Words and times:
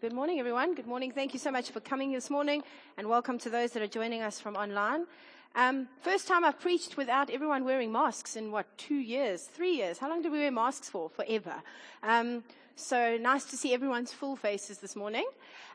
Good 0.00 0.14
morning, 0.14 0.40
everyone. 0.40 0.74
Good 0.74 0.86
morning. 0.86 1.12
Thank 1.12 1.34
you 1.34 1.38
so 1.38 1.50
much 1.50 1.72
for 1.72 1.80
coming 1.80 2.10
this 2.10 2.30
morning, 2.30 2.62
and 2.96 3.06
welcome 3.06 3.36
to 3.40 3.50
those 3.50 3.72
that 3.72 3.82
are 3.82 3.86
joining 3.86 4.22
us 4.22 4.40
from 4.40 4.56
online. 4.56 5.04
Um, 5.54 5.88
first 6.00 6.26
time 6.26 6.42
I've 6.42 6.58
preached 6.58 6.96
without 6.96 7.28
everyone 7.28 7.66
wearing 7.66 7.92
masks 7.92 8.34
in 8.34 8.50
what, 8.50 8.64
two 8.78 8.94
years, 8.94 9.42
three 9.42 9.76
years? 9.76 9.98
How 9.98 10.08
long 10.08 10.22
did 10.22 10.32
we 10.32 10.38
wear 10.38 10.50
masks 10.50 10.88
for? 10.88 11.10
Forever. 11.10 11.56
Um, 12.02 12.44
so 12.80 13.16
nice 13.16 13.44
to 13.44 13.56
see 13.56 13.74
everyone's 13.74 14.12
full 14.12 14.36
faces 14.36 14.78
this 14.78 14.96
morning. 14.96 15.26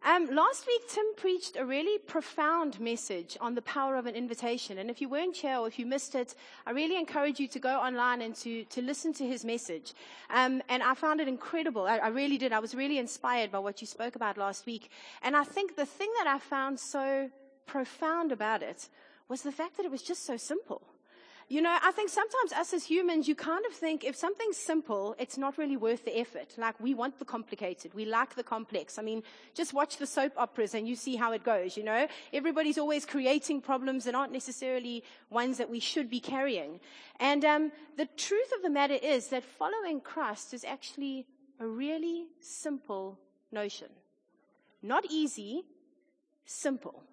Um, 0.04 0.28
last 0.28 0.68
week, 0.68 0.82
Tim 0.90 1.06
preached 1.16 1.56
a 1.58 1.66
really 1.66 1.98
profound 2.00 2.80
message 2.80 3.38
on 3.42 3.56
the 3.56 3.62
power 3.62 3.96
of 3.96 4.06
an 4.06 4.16
invitation. 4.16 4.78
And 4.78 4.90
if 4.90 5.02
you 5.02 5.10
weren't 5.10 5.36
here 5.36 5.58
or 5.58 5.68
if 5.68 5.80
you 5.80 5.86
missed 5.86 6.16
it, 6.16 6.36
I 6.66 6.72
really 6.72 6.98
encourage 6.98 7.40
you 7.40 7.48
to 7.48 7.60
go 7.60 7.80
online 7.80 8.22
and 8.22 8.36
to, 8.38 8.64
to 8.66 8.82
listen 8.82 9.14
to 9.14 9.28
his 9.28 9.44
message. 9.46 9.94
Um, 10.30 10.62
and 10.70 10.84
I 10.84 10.94
found 10.94 11.22
it 11.22 11.28
incredible. 11.28 11.88
I, 11.88 11.98
I 11.98 12.08
really 12.10 12.38
did. 12.38 12.54
I 12.54 12.60
was 12.60 12.76
really 12.76 12.98
inspired 12.98 13.52
by 13.52 13.60
what 13.60 13.82
you 13.82 13.88
spoke 13.88 14.16
about 14.16 14.38
last 14.38 14.66
week. 14.66 14.90
And 15.22 15.36
I 15.36 15.44
think 15.44 15.76
the 15.76 15.86
thing 15.86 16.12
that 16.20 16.28
I 16.28 16.40
found 16.40 16.80
so 16.80 17.30
profound 17.66 18.32
about 18.32 18.62
it 18.62 18.90
was 19.28 19.42
the 19.42 19.52
fact 19.52 19.78
that 19.78 19.86
it 19.86 19.92
was 19.92 20.02
just 20.02 20.26
so 20.26 20.38
simple. 20.38 20.82
You 21.48 21.62
know, 21.62 21.78
I 21.80 21.92
think 21.92 22.10
sometimes 22.10 22.52
us 22.54 22.74
as 22.74 22.86
humans, 22.86 23.28
you 23.28 23.36
kind 23.36 23.64
of 23.68 23.74
think 23.74 24.04
if 24.04 24.16
something's 24.16 24.58
simple, 24.58 25.16
it's 25.20 25.38
not 25.38 25.60
really 25.60 25.78
worth 25.78 26.04
the 26.04 26.18
effort. 26.18 26.56
Like 26.58 26.80
we 26.80 26.96
want 26.96 27.20
the 27.20 27.26
complicated. 27.26 27.94
We 27.94 28.06
like 28.06 28.36
the 28.36 28.44
complex. 28.44 28.98
I 28.98 29.04
mean, 29.04 29.22
just 29.54 29.72
watch 29.72 29.98
the 29.98 30.08
soap 30.08 30.34
operas 30.38 30.74
and 30.74 30.88
you 30.88 30.96
see 30.96 31.16
how 31.16 31.34
it 31.34 31.44
goes, 31.44 31.78
you 31.78 31.84
know? 31.84 32.08
Everybody's 32.34 32.80
always 32.80 33.06
creating 33.06 33.62
problems 33.62 34.06
that 34.06 34.16
aren't 34.16 34.34
necessarily 34.34 35.04
ones 35.30 35.60
that 35.60 35.70
we 35.70 35.80
should 35.80 36.10
be 36.10 36.20
carrying. 36.20 36.80
And 37.20 37.46
um, 37.46 37.72
the 37.96 38.08
truth 38.18 38.52
of 38.56 38.64
the 38.64 38.72
matter 38.72 38.96
is 38.96 39.28
that 39.28 39.44
following 39.44 40.02
Christ 40.02 40.52
is 40.52 40.64
actually 40.64 41.28
a 41.60 41.68
really 41.68 42.26
simple 42.40 43.20
notion. 43.52 43.90
Not 44.82 45.06
easy, 45.12 45.64
simple. 46.44 47.04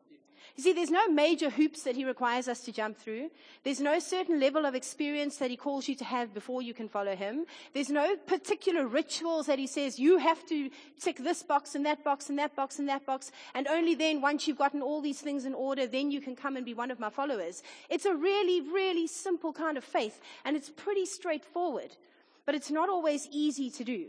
You 0.56 0.62
see, 0.62 0.72
there's 0.74 0.90
no 0.90 1.08
major 1.08 1.48
hoops 1.48 1.82
that 1.84 1.96
he 1.96 2.04
requires 2.04 2.46
us 2.46 2.60
to 2.60 2.72
jump 2.72 2.98
through. 2.98 3.30
There's 3.64 3.80
no 3.80 3.98
certain 3.98 4.38
level 4.38 4.66
of 4.66 4.74
experience 4.74 5.38
that 5.38 5.50
he 5.50 5.56
calls 5.56 5.88
you 5.88 5.94
to 5.96 6.04
have 6.04 6.34
before 6.34 6.60
you 6.60 6.74
can 6.74 6.88
follow 6.88 7.16
him. 7.16 7.46
There's 7.72 7.88
no 7.88 8.16
particular 8.16 8.86
rituals 8.86 9.46
that 9.46 9.58
he 9.58 9.66
says 9.66 9.98
you 9.98 10.18
have 10.18 10.44
to 10.48 10.68
tick 11.00 11.18
this 11.18 11.42
box 11.42 11.74
and 11.74 11.86
that 11.86 12.04
box 12.04 12.28
and 12.28 12.38
that 12.38 12.54
box 12.54 12.78
and 12.78 12.88
that 12.90 13.06
box. 13.06 13.32
And 13.54 13.66
only 13.66 13.94
then, 13.94 14.20
once 14.20 14.46
you've 14.46 14.58
gotten 14.58 14.82
all 14.82 15.00
these 15.00 15.22
things 15.22 15.46
in 15.46 15.54
order, 15.54 15.86
then 15.86 16.10
you 16.10 16.20
can 16.20 16.36
come 16.36 16.56
and 16.56 16.66
be 16.66 16.74
one 16.74 16.90
of 16.90 17.00
my 17.00 17.08
followers. 17.08 17.62
It's 17.88 18.04
a 18.04 18.14
really, 18.14 18.60
really 18.60 19.06
simple 19.06 19.54
kind 19.54 19.78
of 19.78 19.84
faith 19.84 20.20
and 20.44 20.54
it's 20.54 20.68
pretty 20.68 21.06
straightforward, 21.06 21.96
but 22.44 22.54
it's 22.54 22.70
not 22.70 22.90
always 22.90 23.26
easy 23.30 23.70
to 23.70 23.84
do. 23.84 24.06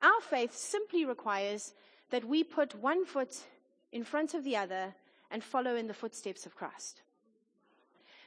Our 0.00 0.20
faith 0.20 0.56
simply 0.56 1.04
requires 1.04 1.74
that 2.10 2.24
we 2.24 2.44
put 2.44 2.76
one 2.76 3.04
foot 3.04 3.34
in 3.90 4.04
front 4.04 4.34
of 4.34 4.44
the 4.44 4.56
other 4.56 4.94
and 5.30 5.42
follow 5.42 5.76
in 5.76 5.86
the 5.86 5.94
footsteps 5.94 6.46
of 6.46 6.56
Christ. 6.56 7.02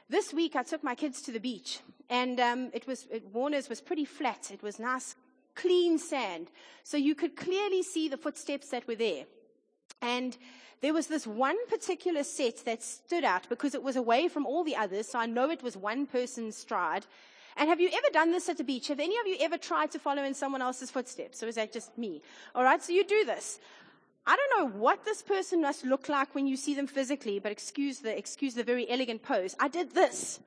This 0.08 0.32
week, 0.32 0.56
I 0.56 0.62
took 0.62 0.84
my 0.84 0.94
kids 0.94 1.22
to 1.22 1.32
the 1.32 1.40
beach, 1.40 1.80
and 2.10 2.38
um, 2.38 2.70
it 2.74 2.86
was 2.86 3.06
it, 3.10 3.24
Warner's 3.32 3.68
was 3.68 3.80
pretty 3.80 4.04
flat. 4.04 4.50
It 4.52 4.62
was 4.62 4.78
nice, 4.78 5.14
clean 5.54 5.98
sand, 5.98 6.50
so 6.84 6.96
you 6.96 7.14
could 7.14 7.36
clearly 7.36 7.82
see 7.82 8.08
the 8.08 8.16
footsteps 8.16 8.68
that 8.70 8.86
were 8.86 8.94
there. 8.94 9.24
And 10.02 10.36
there 10.82 10.92
was 10.92 11.06
this 11.06 11.26
one 11.26 11.56
particular 11.68 12.24
set 12.24 12.64
that 12.64 12.82
stood 12.82 13.24
out 13.24 13.48
because 13.48 13.74
it 13.74 13.82
was 13.82 13.96
away 13.96 14.28
from 14.28 14.44
all 14.46 14.64
the 14.64 14.76
others, 14.76 15.08
so 15.08 15.18
I 15.18 15.26
know 15.26 15.48
it 15.48 15.62
was 15.62 15.76
one 15.76 16.06
person's 16.06 16.56
stride. 16.56 17.06
And 17.56 17.68
have 17.68 17.80
you 17.80 17.88
ever 17.88 18.08
done 18.12 18.32
this 18.32 18.48
at 18.48 18.58
the 18.58 18.64
beach? 18.64 18.88
Have 18.88 18.98
any 18.98 19.16
of 19.18 19.26
you 19.26 19.36
ever 19.40 19.58
tried 19.58 19.90
to 19.92 19.98
follow 19.98 20.24
in 20.24 20.34
someone 20.34 20.62
else's 20.62 20.90
footsteps? 20.90 21.42
Or 21.42 21.46
is 21.46 21.54
that 21.54 21.72
just 21.72 21.96
me? 21.96 22.22
Alright, 22.56 22.82
so 22.82 22.92
you 22.92 23.04
do 23.04 23.24
this. 23.24 23.60
I 24.26 24.36
don't 24.36 24.60
know 24.60 24.78
what 24.78 25.04
this 25.04 25.22
person 25.22 25.62
must 25.62 25.84
look 25.84 26.08
like 26.08 26.34
when 26.34 26.46
you 26.46 26.56
see 26.56 26.74
them 26.74 26.86
physically, 26.86 27.40
but 27.40 27.50
excuse 27.50 27.98
the, 27.98 28.16
excuse 28.16 28.54
the 28.54 28.62
very 28.62 28.88
elegant 28.88 29.22
pose. 29.22 29.56
I 29.58 29.68
did 29.68 29.94
this. 29.94 30.38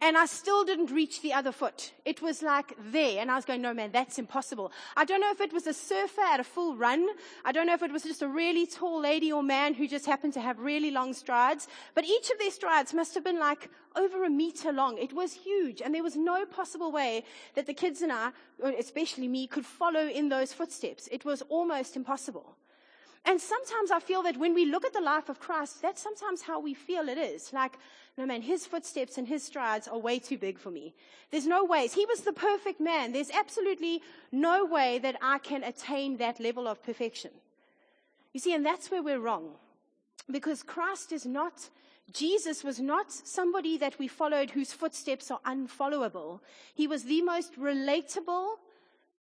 And 0.00 0.16
I 0.18 0.26
still 0.26 0.64
didn't 0.64 0.90
reach 0.90 1.22
the 1.22 1.32
other 1.32 1.52
foot. 1.52 1.92
It 2.04 2.20
was 2.20 2.42
like 2.42 2.72
there. 2.90 3.20
And 3.20 3.30
I 3.30 3.36
was 3.36 3.44
going, 3.44 3.62
no 3.62 3.72
man, 3.72 3.92
that's 3.92 4.18
impossible. 4.18 4.72
I 4.96 5.04
don't 5.04 5.20
know 5.20 5.30
if 5.30 5.40
it 5.40 5.52
was 5.52 5.68
a 5.68 5.72
surfer 5.72 6.22
at 6.22 6.40
a 6.40 6.44
full 6.44 6.74
run. 6.76 7.06
I 7.44 7.52
don't 7.52 7.68
know 7.68 7.74
if 7.74 7.84
it 7.84 7.92
was 7.92 8.02
just 8.02 8.20
a 8.20 8.26
really 8.26 8.66
tall 8.66 9.00
lady 9.00 9.30
or 9.30 9.44
man 9.44 9.74
who 9.74 9.86
just 9.86 10.06
happened 10.06 10.32
to 10.32 10.40
have 10.40 10.58
really 10.58 10.90
long 10.90 11.14
strides. 11.14 11.68
But 11.94 12.04
each 12.04 12.30
of 12.30 12.38
their 12.40 12.50
strides 12.50 12.92
must 12.92 13.14
have 13.14 13.22
been 13.22 13.38
like 13.38 13.70
over 13.94 14.24
a 14.24 14.30
meter 14.30 14.72
long. 14.72 14.98
It 14.98 15.12
was 15.12 15.32
huge. 15.32 15.80
And 15.80 15.94
there 15.94 16.02
was 16.02 16.16
no 16.16 16.46
possible 16.46 16.90
way 16.90 17.22
that 17.54 17.66
the 17.66 17.74
kids 17.74 18.02
and 18.02 18.10
I, 18.10 18.32
especially 18.76 19.28
me, 19.28 19.46
could 19.46 19.64
follow 19.64 20.08
in 20.08 20.30
those 20.30 20.52
footsteps. 20.52 21.08
It 21.12 21.24
was 21.24 21.42
almost 21.42 21.94
impossible. 21.94 22.56
And 23.24 23.40
sometimes 23.40 23.92
I 23.92 24.00
feel 24.00 24.22
that 24.24 24.36
when 24.36 24.52
we 24.52 24.66
look 24.66 24.84
at 24.84 24.92
the 24.92 25.00
life 25.00 25.28
of 25.28 25.38
Christ, 25.38 25.80
that's 25.80 26.02
sometimes 26.02 26.42
how 26.42 26.58
we 26.58 26.74
feel 26.74 27.08
it 27.08 27.18
is. 27.18 27.52
Like, 27.52 27.78
no 28.18 28.26
man, 28.26 28.42
his 28.42 28.66
footsteps 28.66 29.16
and 29.16 29.28
his 29.28 29.44
strides 29.44 29.86
are 29.86 29.98
way 29.98 30.18
too 30.18 30.36
big 30.36 30.58
for 30.58 30.70
me. 30.70 30.92
There's 31.30 31.46
no 31.46 31.64
ways. 31.64 31.94
He 31.94 32.04
was 32.04 32.22
the 32.22 32.32
perfect 32.32 32.80
man. 32.80 33.12
There's 33.12 33.30
absolutely 33.30 34.02
no 34.32 34.64
way 34.64 34.98
that 34.98 35.16
I 35.22 35.38
can 35.38 35.62
attain 35.62 36.16
that 36.16 36.40
level 36.40 36.66
of 36.66 36.82
perfection. 36.82 37.30
You 38.32 38.40
see, 38.40 38.54
and 38.54 38.66
that's 38.66 38.90
where 38.90 39.02
we're 39.02 39.20
wrong. 39.20 39.52
Because 40.30 40.62
Christ 40.62 41.12
is 41.12 41.24
not, 41.24 41.68
Jesus 42.12 42.64
was 42.64 42.80
not 42.80 43.12
somebody 43.12 43.78
that 43.78 43.98
we 43.98 44.08
followed 44.08 44.50
whose 44.50 44.72
footsteps 44.72 45.30
are 45.30 45.40
unfollowable. 45.46 46.40
He 46.74 46.86
was 46.88 47.04
the 47.04 47.22
most 47.22 47.58
relatable, 47.58 48.54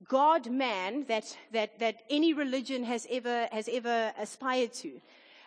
God 0.07 0.50
man 0.50 1.06
that, 1.07 1.35
that, 1.51 1.79
that 1.79 2.03
any 2.09 2.34
religion 2.34 2.84
has 2.84 3.07
ever, 3.09 3.47
has 3.51 3.69
ever 3.72 4.13
aspired 4.17 4.73
to. 4.73 5.00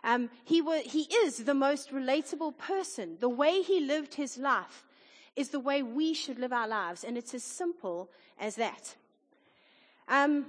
Um, 0.05 0.31
he, 0.45 0.63
he 0.83 1.03
is 1.03 1.45
the 1.45 1.55
most 1.55 1.91
relatable 1.91 2.59
person. 2.59 3.17
The 3.21 3.29
way 3.29 3.63
he 3.63 3.81
lived 3.81 4.15
his 4.15 4.37
life 4.37 4.85
is 5.35 5.49
the 5.49 5.61
way 5.61 5.83
we 5.83 6.15
should 6.15 6.39
live 6.39 6.53
our 6.53 6.69
lives, 6.69 7.05
and 7.05 7.17
it's 7.17 7.35
as 7.35 7.43
simple 7.43 8.09
as 8.39 8.57
that. 8.57 8.95
Um, 10.09 10.47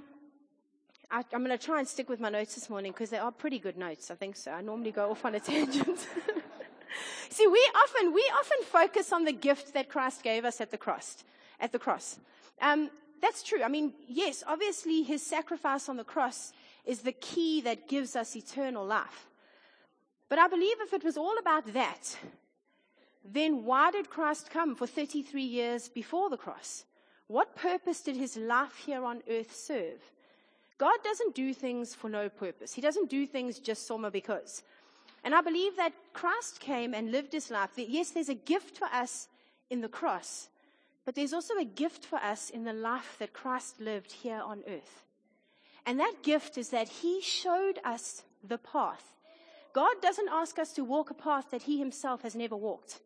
I, 1.10 1.24
am 1.32 1.44
going 1.44 1.56
to 1.56 1.58
try 1.58 1.78
and 1.78 1.88
stick 1.88 2.08
with 2.08 2.20
my 2.20 2.28
notes 2.28 2.54
this 2.54 2.68
morning 2.68 2.92
because 2.92 3.10
they 3.10 3.18
are 3.18 3.32
pretty 3.32 3.58
good 3.58 3.76
notes. 3.76 4.10
I 4.10 4.14
think 4.14 4.36
so. 4.36 4.50
I 4.52 4.60
normally 4.60 4.92
go 4.92 5.10
off 5.10 5.24
on 5.24 5.34
a 5.34 5.40
tangent. 5.52 6.06
See, 7.30 7.46
we 7.46 7.70
often 7.74 8.12
we 8.12 8.22
often 8.38 8.58
focus 8.64 9.12
on 9.12 9.24
the 9.24 9.32
gift 9.32 9.74
that 9.74 9.88
Christ 9.88 10.22
gave 10.22 10.44
us 10.44 10.60
at 10.60 10.70
the 10.70 10.78
cross. 10.78 11.24
At 11.58 11.72
the 11.72 11.78
cross, 11.78 12.18
um, 12.60 12.90
that's 13.26 13.42
true. 13.42 13.62
I 13.64 13.68
mean, 13.68 13.92
yes, 14.06 14.44
obviously 14.46 15.02
his 15.02 15.20
sacrifice 15.20 15.88
on 15.88 15.96
the 15.96 16.04
cross 16.04 16.52
is 16.84 17.00
the 17.00 17.10
key 17.10 17.60
that 17.62 17.88
gives 17.88 18.14
us 18.14 18.36
eternal 18.36 18.86
life. 18.86 19.26
But 20.28 20.38
I 20.38 20.46
believe 20.46 20.76
if 20.80 20.92
it 20.92 21.02
was 21.02 21.16
all 21.16 21.36
about 21.38 21.72
that, 21.72 22.16
then 23.24 23.64
why 23.64 23.90
did 23.90 24.10
Christ 24.10 24.50
come 24.50 24.76
for 24.76 24.86
33 24.86 25.42
years 25.42 25.88
before 25.88 26.30
the 26.30 26.36
cross? 26.36 26.84
What 27.26 27.56
purpose 27.56 28.00
did 28.00 28.16
his 28.16 28.36
life 28.36 28.76
here 28.86 29.04
on 29.04 29.22
earth 29.28 29.56
serve? 29.56 30.00
God 30.78 30.98
doesn't 31.02 31.34
do 31.34 31.52
things 31.52 31.96
for 31.96 32.08
no 32.08 32.28
purpose. 32.28 32.74
He 32.74 32.80
doesn't 32.80 33.10
do 33.10 33.26
things 33.26 33.58
just 33.58 33.88
summa 33.88 34.12
because. 34.12 34.62
And 35.24 35.34
I 35.34 35.40
believe 35.40 35.76
that 35.76 35.92
Christ 36.12 36.60
came 36.60 36.94
and 36.94 37.10
lived 37.10 37.32
his 37.32 37.50
life. 37.50 37.70
Yes, 37.76 38.10
there's 38.10 38.28
a 38.28 38.34
gift 38.34 38.78
for 38.78 38.86
us 38.86 39.26
in 39.68 39.80
the 39.80 39.88
cross, 39.88 40.48
but 41.06 41.14
there's 41.14 41.32
also 41.32 41.54
a 41.54 41.64
gift 41.64 42.04
for 42.04 42.16
us 42.16 42.50
in 42.50 42.64
the 42.64 42.72
life 42.72 43.16
that 43.20 43.32
Christ 43.32 43.80
lived 43.80 44.10
here 44.12 44.42
on 44.44 44.64
earth. 44.68 45.04
And 45.86 46.00
that 46.00 46.24
gift 46.24 46.58
is 46.58 46.70
that 46.70 46.88
he 46.88 47.22
showed 47.22 47.78
us 47.84 48.24
the 48.46 48.58
path. 48.58 49.14
God 49.72 49.94
doesn't 50.02 50.28
ask 50.32 50.58
us 50.58 50.72
to 50.72 50.84
walk 50.84 51.10
a 51.10 51.14
path 51.14 51.52
that 51.52 51.62
he 51.62 51.78
himself 51.78 52.22
has 52.22 52.34
never 52.34 52.56
walked. 52.56 53.00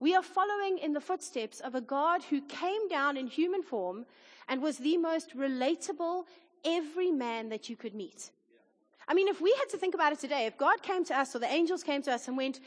We 0.00 0.14
are 0.14 0.22
following 0.22 0.78
in 0.78 0.92
the 0.92 1.00
footsteps 1.00 1.60
of 1.60 1.76
a 1.76 1.80
God 1.80 2.24
who 2.24 2.40
came 2.42 2.88
down 2.88 3.16
in 3.16 3.28
human 3.28 3.62
form 3.62 4.06
and 4.48 4.60
was 4.60 4.78
the 4.78 4.96
most 4.96 5.36
relatable 5.36 6.24
every 6.64 7.12
man 7.12 7.48
that 7.50 7.68
you 7.68 7.76
could 7.76 7.94
meet. 7.94 8.30
I 9.06 9.14
mean, 9.14 9.28
if 9.28 9.40
we 9.40 9.54
had 9.58 9.68
to 9.68 9.78
think 9.78 9.94
about 9.94 10.12
it 10.12 10.18
today, 10.18 10.46
if 10.46 10.58
God 10.58 10.82
came 10.82 11.04
to 11.04 11.16
us 11.16 11.36
or 11.36 11.38
the 11.38 11.46
angels 11.46 11.84
came 11.84 12.02
to 12.02 12.12
us 12.12 12.26
and 12.26 12.36
went, 12.36 12.58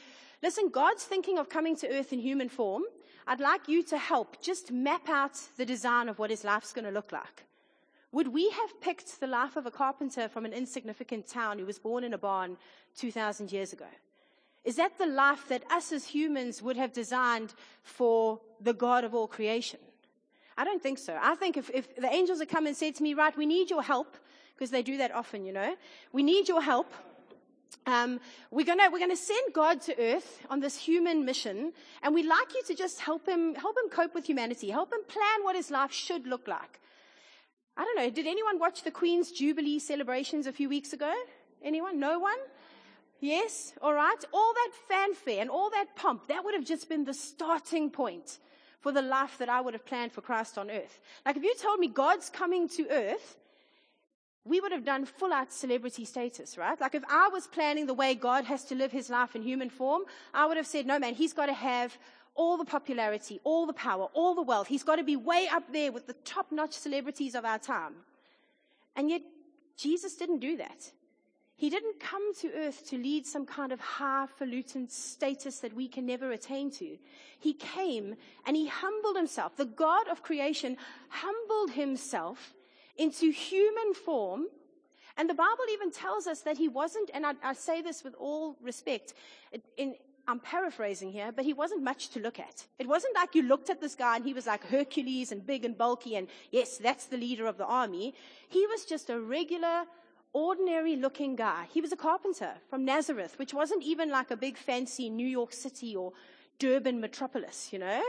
listen, 0.41 0.69
God's 0.69 1.03
thinking 1.03 1.37
of 1.37 1.49
coming 1.49 1.75
to 1.77 1.89
earth 1.89 2.13
in 2.13 2.19
human 2.19 2.47
form. 2.47 2.83
I'd 3.29 3.39
like 3.39 3.67
you 3.67 3.83
to 3.83 3.97
help 3.99 4.41
just 4.41 4.71
map 4.71 5.07
out 5.07 5.39
the 5.55 5.65
design 5.65 6.09
of 6.09 6.17
what 6.17 6.31
his 6.31 6.43
life's 6.43 6.73
going 6.73 6.85
to 6.85 6.91
look 6.91 7.11
like. 7.11 7.45
Would 8.11 8.29
we 8.29 8.49
have 8.49 8.81
picked 8.81 9.19
the 9.19 9.27
life 9.27 9.55
of 9.55 9.67
a 9.67 9.71
carpenter 9.71 10.27
from 10.27 10.45
an 10.45 10.51
insignificant 10.51 11.27
town 11.27 11.59
who 11.59 11.65
was 11.67 11.77
born 11.77 12.03
in 12.03 12.15
a 12.15 12.17
barn 12.17 12.57
2,000 12.97 13.51
years 13.51 13.71
ago? 13.71 13.85
Is 14.65 14.77
that 14.77 14.97
the 14.97 15.05
life 15.05 15.47
that 15.49 15.61
us 15.71 15.91
as 15.91 16.05
humans 16.05 16.63
would 16.63 16.75
have 16.75 16.91
designed 16.91 17.53
for 17.83 18.41
the 18.59 18.73
God 18.73 19.03
of 19.03 19.13
all 19.13 19.27
creation? 19.27 19.79
I 20.57 20.63
don't 20.63 20.81
think 20.81 20.97
so. 20.97 21.15
I 21.21 21.35
think 21.35 21.55
if, 21.55 21.69
if 21.71 21.95
the 21.97 22.11
angels 22.11 22.39
had 22.39 22.49
come 22.49 22.65
and 22.65 22.75
said 22.75 22.95
to 22.95 23.03
me, 23.03 23.13
right, 23.13 23.37
we 23.37 23.45
need 23.45 23.69
your 23.69 23.83
help, 23.83 24.17
because 24.55 24.71
they 24.71 24.81
do 24.81 24.97
that 24.97 25.13
often, 25.13 25.45
you 25.45 25.53
know, 25.53 25.75
we 26.11 26.23
need 26.23 26.49
your 26.49 26.63
help 26.63 26.91
um, 27.85 28.19
we're 28.51 28.65
gonna 28.65 28.89
we're 28.91 28.99
gonna 28.99 29.15
send 29.15 29.53
God 29.53 29.81
to 29.81 29.99
earth 29.99 30.45
on 30.49 30.59
this 30.59 30.77
human 30.77 31.25
mission, 31.25 31.73
and 32.03 32.13
we'd 32.13 32.25
like 32.25 32.53
you 32.53 32.63
to 32.67 32.75
just 32.75 32.99
help 32.99 33.27
him 33.27 33.55
help 33.55 33.75
him 33.77 33.89
cope 33.89 34.13
with 34.13 34.25
humanity, 34.25 34.69
help 34.69 34.91
him 34.93 35.03
plan 35.07 35.43
what 35.43 35.55
his 35.55 35.71
life 35.71 35.91
should 35.91 36.27
look 36.27 36.47
like. 36.47 36.79
I 37.77 37.83
don't 37.83 37.95
know, 37.95 38.09
did 38.09 38.27
anyone 38.27 38.59
watch 38.59 38.83
the 38.83 38.91
Queen's 38.91 39.31
Jubilee 39.31 39.79
celebrations 39.79 40.47
a 40.47 40.51
few 40.51 40.67
weeks 40.67 40.91
ago? 40.91 41.13
Anyone? 41.63 41.99
No 41.99 42.19
one? 42.19 42.37
Yes? 43.21 43.73
All 43.81 43.93
right. 43.93 44.17
All 44.33 44.53
that 44.53 44.71
fanfare 44.87 45.41
and 45.41 45.49
all 45.49 45.69
that 45.69 45.95
pomp, 45.95 46.27
that 46.27 46.43
would 46.43 46.53
have 46.53 46.65
just 46.65 46.89
been 46.89 47.05
the 47.05 47.13
starting 47.13 47.89
point 47.89 48.39
for 48.79 48.91
the 48.91 49.01
life 49.01 49.37
that 49.37 49.49
I 49.49 49.61
would 49.61 49.73
have 49.73 49.85
planned 49.85 50.11
for 50.11 50.21
Christ 50.21 50.57
on 50.57 50.69
earth. 50.69 50.99
Like 51.25 51.37
if 51.37 51.43
you 51.43 51.53
told 51.55 51.79
me 51.79 51.87
God's 51.87 52.29
coming 52.29 52.67
to 52.69 52.87
earth, 52.89 53.37
we 54.45 54.59
would 54.59 54.71
have 54.71 54.85
done 54.85 55.05
full 55.05 55.33
out 55.33 55.51
celebrity 55.51 56.05
status, 56.05 56.57
right? 56.57 56.79
Like 56.79 56.95
if 56.95 57.03
I 57.09 57.29
was 57.29 57.47
planning 57.47 57.85
the 57.85 57.93
way 57.93 58.15
God 58.15 58.45
has 58.45 58.63
to 58.65 58.75
live 58.75 58.91
his 58.91 59.09
life 59.09 59.35
in 59.35 59.41
human 59.41 59.69
form, 59.69 60.03
I 60.33 60.45
would 60.45 60.57
have 60.57 60.67
said, 60.67 60.85
no 60.85 60.97
man, 60.97 61.13
he's 61.13 61.33
got 61.33 61.47
to 61.47 61.53
have 61.53 61.97
all 62.35 62.57
the 62.57 62.65
popularity, 62.65 63.39
all 63.43 63.65
the 63.65 63.73
power, 63.73 64.07
all 64.13 64.33
the 64.33 64.41
wealth. 64.41 64.67
He's 64.67 64.83
got 64.83 64.95
to 64.95 65.03
be 65.03 65.17
way 65.17 65.47
up 65.51 65.71
there 65.73 65.91
with 65.91 66.07
the 66.07 66.13
top 66.23 66.51
notch 66.51 66.73
celebrities 66.73 67.35
of 67.35 67.43
our 67.43 67.59
time. 67.59 67.93
And 68.95 69.09
yet, 69.09 69.21
Jesus 69.77 70.15
didn't 70.15 70.39
do 70.39 70.57
that. 70.57 70.91
He 71.55 71.69
didn't 71.69 71.99
come 71.99 72.33
to 72.35 72.53
earth 72.53 72.87
to 72.89 72.97
lead 72.97 73.27
some 73.27 73.45
kind 73.45 73.73
of 73.73 73.81
highfalutin 73.81 74.87
status 74.87 75.59
that 75.59 75.75
we 75.75 75.89
can 75.89 76.05
never 76.05 76.31
attain 76.31 76.71
to. 76.71 76.97
He 77.37 77.53
came 77.53 78.15
and 78.45 78.55
he 78.55 78.67
humbled 78.67 79.17
himself. 79.17 79.57
The 79.57 79.65
God 79.65 80.07
of 80.07 80.23
creation 80.23 80.77
humbled 81.09 81.71
himself 81.71 82.53
into 82.99 83.31
human 83.31 83.93
form. 83.95 84.45
And 85.17 85.29
the 85.29 85.33
Bible 85.33 85.65
even 85.73 85.91
tells 85.91 86.27
us 86.27 86.41
that 86.41 86.57
he 86.57 86.67
wasn't, 86.67 87.09
and 87.13 87.25
I, 87.25 87.33
I 87.43 87.53
say 87.53 87.81
this 87.81 88.03
with 88.03 88.13
all 88.19 88.55
respect, 88.61 89.13
in, 89.77 89.95
I'm 90.27 90.39
paraphrasing 90.39 91.11
here, 91.11 91.31
but 91.31 91.43
he 91.43 91.53
wasn't 91.53 91.81
much 91.81 92.09
to 92.09 92.19
look 92.19 92.39
at. 92.39 92.67
It 92.77 92.87
wasn't 92.87 93.15
like 93.15 93.33
you 93.33 93.41
looked 93.41 93.71
at 93.71 93.81
this 93.81 93.95
guy 93.95 94.17
and 94.17 94.23
he 94.23 94.33
was 94.33 94.45
like 94.45 94.63
Hercules 94.63 95.31
and 95.31 95.45
big 95.45 95.65
and 95.65 95.75
bulky 95.75 96.15
and 96.15 96.27
yes, 96.51 96.77
that's 96.77 97.05
the 97.05 97.17
leader 97.17 97.47
of 97.47 97.57
the 97.57 97.65
army. 97.65 98.13
He 98.47 98.67
was 98.67 98.85
just 98.85 99.09
a 99.09 99.19
regular, 99.19 99.85
ordinary 100.33 100.95
looking 100.95 101.35
guy. 101.35 101.65
He 101.73 101.81
was 101.81 101.91
a 101.91 101.97
carpenter 101.97 102.51
from 102.69 102.85
Nazareth, 102.85 103.39
which 103.39 103.55
wasn't 103.55 103.83
even 103.83 104.11
like 104.11 104.29
a 104.29 104.37
big 104.37 104.55
fancy 104.55 105.09
New 105.09 105.27
York 105.27 105.51
City 105.51 105.95
or 105.95 106.13
Durban 106.59 107.01
metropolis, 107.01 107.73
you 107.73 107.79
know? 107.79 108.03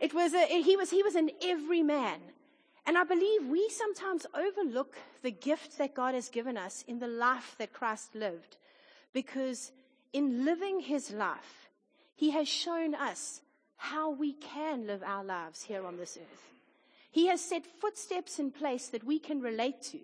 It 0.00 0.14
was 0.14 0.32
a, 0.32 0.46
he 0.62 0.76
was, 0.76 0.90
he 0.90 1.02
was 1.02 1.16
an 1.16 1.30
everyman. 1.42 2.20
And 2.88 2.96
I 2.96 3.04
believe 3.04 3.44
we 3.44 3.68
sometimes 3.68 4.24
overlook 4.34 4.96
the 5.20 5.30
gift 5.30 5.76
that 5.76 5.92
God 5.94 6.14
has 6.14 6.30
given 6.30 6.56
us 6.56 6.86
in 6.88 6.98
the 6.98 7.06
life 7.06 7.54
that 7.58 7.74
Christ 7.74 8.14
lived 8.14 8.56
because 9.12 9.72
in 10.14 10.46
living 10.46 10.80
his 10.80 11.10
life, 11.10 11.68
he 12.16 12.30
has 12.30 12.48
shown 12.48 12.94
us 12.94 13.42
how 13.76 14.08
we 14.08 14.32
can 14.32 14.86
live 14.86 15.02
our 15.02 15.22
lives 15.22 15.60
here 15.60 15.84
on 15.84 15.98
this 15.98 16.16
earth. 16.16 16.48
He 17.10 17.26
has 17.26 17.42
set 17.42 17.66
footsteps 17.66 18.38
in 18.38 18.52
place 18.52 18.88
that 18.88 19.04
we 19.04 19.18
can 19.18 19.42
relate 19.42 19.82
to. 19.92 19.98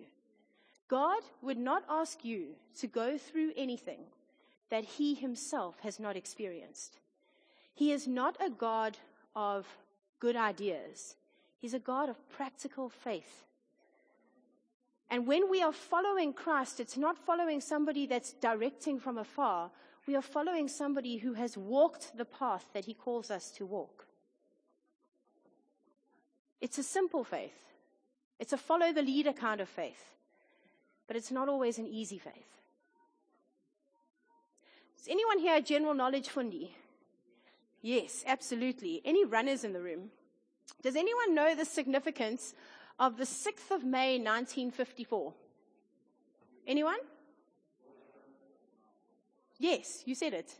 God 0.87 1.23
would 1.41 1.57
not 1.57 1.85
ask 1.89 2.23
you 2.23 2.49
to 2.81 2.85
go 2.85 3.17
through 3.17 3.53
anything 3.57 4.01
that 4.69 4.85
he 4.85 5.15
himself 5.15 5.79
has 5.81 5.99
not 5.99 6.15
experienced. 6.15 6.99
He 7.73 7.91
is 7.91 8.07
not 8.07 8.37
a 8.39 8.51
God 8.51 8.95
of 9.35 9.65
good 10.19 10.35
ideas. 10.35 11.15
He's 11.65 11.73
a 11.73 11.79
God 11.79 12.09
of 12.09 12.29
practical 12.29 12.89
faith. 12.89 13.43
And 15.09 15.25
when 15.25 15.49
we 15.49 15.63
are 15.63 15.73
following 15.73 16.31
Christ, 16.31 16.79
it's 16.79 16.95
not 16.95 17.17
following 17.17 17.59
somebody 17.59 18.05
that's 18.05 18.33
directing 18.33 18.99
from 18.99 19.17
afar, 19.17 19.71
we 20.05 20.15
are 20.15 20.21
following 20.21 20.67
somebody 20.67 21.17
who 21.17 21.33
has 21.33 21.57
walked 21.57 22.15
the 22.15 22.23
path 22.23 22.67
that 22.73 22.85
he 22.85 22.93
calls 22.93 23.31
us 23.31 23.49
to 23.57 23.65
walk. 23.65 24.05
It's 26.61 26.77
a 26.77 26.83
simple 26.83 27.23
faith. 27.23 27.57
It's 28.37 28.53
a 28.53 28.57
follow 28.57 28.93
the 28.93 29.01
leader 29.01 29.33
kind 29.33 29.59
of 29.59 29.67
faith. 29.67 30.13
But 31.07 31.17
it's 31.17 31.31
not 31.31 31.49
always 31.49 31.79
an 31.79 31.87
easy 31.87 32.19
faith. 32.19 32.61
Is 34.99 35.07
anyone 35.09 35.39
here 35.39 35.55
a 35.55 35.61
general 35.61 35.95
knowledge 35.95 36.29
fundi? 36.29 36.69
Yes, 37.81 38.23
absolutely. 38.27 39.01
Any 39.03 39.25
runners 39.25 39.63
in 39.63 39.73
the 39.73 39.81
room? 39.81 40.11
Does 40.81 40.95
anyone 40.95 41.33
know 41.33 41.55
the 41.55 41.65
significance 41.65 42.53
of 42.99 43.17
the 43.17 43.23
6th 43.23 43.71
of 43.71 43.83
May 43.83 44.17
1954? 44.17 45.33
Anyone? 46.67 46.99
Yes, 49.59 50.03
you 50.05 50.15
said 50.15 50.33
it. 50.33 50.53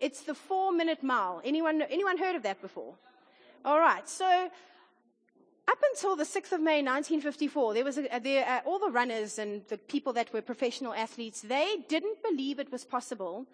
It's 0.00 0.22
the 0.22 0.34
four 0.34 0.72
minute 0.72 1.02
mile. 1.02 1.40
Anyone, 1.44 1.82
anyone 1.82 2.18
heard 2.18 2.36
of 2.36 2.42
that 2.44 2.62
before? 2.62 2.94
All 3.64 3.78
right. 3.78 4.08
So 4.08 4.50
up 5.68 5.78
until 5.92 6.16
the 6.16 6.24
6th 6.24 6.52
of 6.52 6.60
May 6.60 6.82
1954, 6.82 7.74
there 7.74 7.84
was 7.84 7.98
a, 7.98 8.20
there, 8.20 8.48
uh, 8.48 8.60
all 8.68 8.78
the 8.78 8.90
runners 8.90 9.38
and 9.38 9.62
the 9.68 9.76
people 9.76 10.12
that 10.14 10.32
were 10.32 10.40
professional 10.40 10.94
athletes, 10.94 11.42
they 11.42 11.84
didn't 11.88 12.22
believe 12.22 12.58
it 12.58 12.72
was 12.72 12.84
possible 12.84 13.46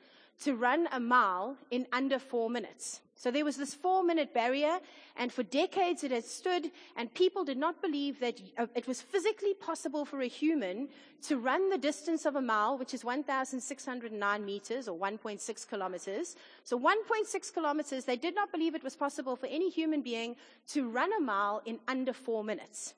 to 0.42 0.54
run 0.54 0.88
a 0.92 1.00
mile 1.00 1.56
in 1.70 1.86
under 1.92 2.18
four 2.18 2.50
minutes. 2.50 3.00
So 3.16 3.30
there 3.30 3.44
was 3.44 3.56
this 3.56 3.74
four 3.74 4.02
minute 4.02 4.34
barrier, 4.34 4.80
and 5.16 5.32
for 5.32 5.44
decades 5.44 6.02
it 6.02 6.10
had 6.10 6.24
stood, 6.24 6.70
and 6.96 7.12
people 7.14 7.44
did 7.44 7.56
not 7.56 7.80
believe 7.80 8.18
that 8.20 8.40
uh, 8.58 8.66
it 8.74 8.88
was 8.88 9.00
physically 9.00 9.54
possible 9.54 10.04
for 10.04 10.20
a 10.20 10.26
human 10.26 10.88
to 11.22 11.38
run 11.38 11.70
the 11.70 11.78
distance 11.78 12.26
of 12.26 12.36
a 12.36 12.42
mile, 12.42 12.76
which 12.76 12.92
is 12.92 13.04
1,609 13.04 14.44
meters 14.44 14.88
or 14.88 14.98
1.6 14.98 15.68
kilometers. 15.68 16.36
So 16.64 16.78
1.6 16.78 17.54
kilometers, 17.54 18.04
they 18.04 18.16
did 18.16 18.34
not 18.34 18.50
believe 18.50 18.74
it 18.74 18.84
was 18.84 18.96
possible 18.96 19.36
for 19.36 19.46
any 19.46 19.70
human 19.70 20.02
being 20.02 20.34
to 20.68 20.88
run 20.88 21.10
a 21.16 21.20
mile 21.20 21.62
in 21.64 21.78
under 21.86 22.12
four 22.12 22.42
minutes. 22.42 22.94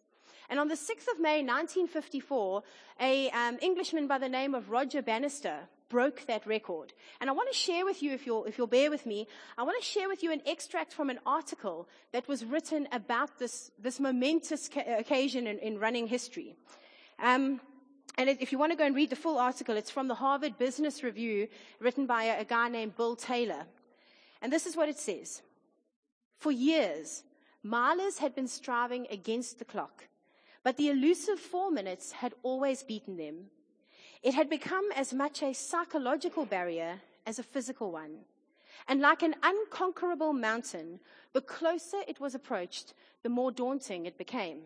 And 0.48 0.58
on 0.60 0.68
the 0.68 0.74
6th 0.74 1.08
of 1.12 1.20
May 1.20 1.42
1954, 1.42 2.62
a 3.00 3.30
um, 3.30 3.58
Englishman 3.60 4.06
by 4.06 4.18
the 4.18 4.28
name 4.28 4.54
of 4.54 4.70
Roger 4.70 5.02
Bannister 5.02 5.58
broke 5.88 6.27
that 6.27 6.47
record. 6.47 6.93
And 7.21 7.31
I 7.31 7.33
want 7.33 7.50
to 7.50 7.56
share 7.56 7.85
with 7.85 8.03
you, 8.03 8.12
if 8.12 8.27
you'll, 8.27 8.44
if 8.44 8.59
you'll 8.59 8.67
bear 8.67 8.91
with 8.91 9.06
me, 9.06 9.27
I 9.56 9.62
want 9.62 9.81
to 9.81 9.85
share 9.85 10.09
with 10.09 10.23
you 10.23 10.33
an 10.33 10.43
extract 10.47 10.93
from 10.93 11.11
an 11.11 11.19
article 11.25 11.88
that 12.12 12.29
was 12.29 12.44
written 12.44 12.88
about 12.93 13.38
this, 13.38 13.71
this 13.79 14.00
momentous 14.00 14.69
ca- 14.69 14.99
occasion 14.99 15.47
in, 15.47 15.59
in, 15.59 15.79
running 15.79 16.06
history. 16.06 16.56
Um, 17.23 17.61
and 18.19 18.31
if 18.31 18.50
you 18.53 18.59
want 18.59 18.73
to 18.73 18.79
go 18.79 18.85
and 18.85 18.94
read 18.94 19.11
the 19.11 19.17
full 19.17 19.38
article, 19.38 19.77
it's 19.77 19.91
from 19.91 20.09
the 20.09 20.15
Harvard 20.15 20.59
Business 20.59 21.03
Review, 21.03 21.49
written 21.81 22.06
by 22.06 22.25
a, 22.25 22.41
a 22.41 22.44
guy 22.44 22.69
named 22.69 22.97
Bill 22.97 23.17
Taylor. 23.17 23.67
And 24.43 24.53
this 24.53 24.67
is 24.67 24.77
what 24.77 24.88
it 24.88 24.99
says. 24.99 25.43
For 26.38 26.53
years, 26.53 27.23
milers 27.65 28.19
had 28.19 28.35
been 28.35 28.49
striving 28.49 29.06
against 29.11 29.59
the 29.59 29.65
clock, 29.65 30.05
but 30.62 30.77
the 30.77 30.88
elusive 30.88 31.38
four 31.38 31.71
minutes 31.71 32.12
had 32.12 32.35
always 32.43 32.83
beaten 32.83 33.17
them. 33.17 33.47
It 34.26 34.34
had 34.34 34.50
become 34.50 34.90
as 34.96 35.14
much 35.14 35.40
a 35.40 35.55
psychological 35.55 36.47
barrier 36.47 37.00
as 37.26 37.38
a 37.38 37.45
physical 37.45 37.92
one. 37.92 38.23
And 38.88 39.00
like 39.00 39.23
an 39.23 39.37
unconquerable 39.40 40.33
mountain, 40.33 40.99
the 41.33 41.40
closer 41.40 41.99
it 42.09 42.18
was 42.18 42.35
approached, 42.35 42.92
the 43.23 43.28
more 43.28 43.52
daunting 43.52 44.04
it 44.04 44.18
became. 44.18 44.62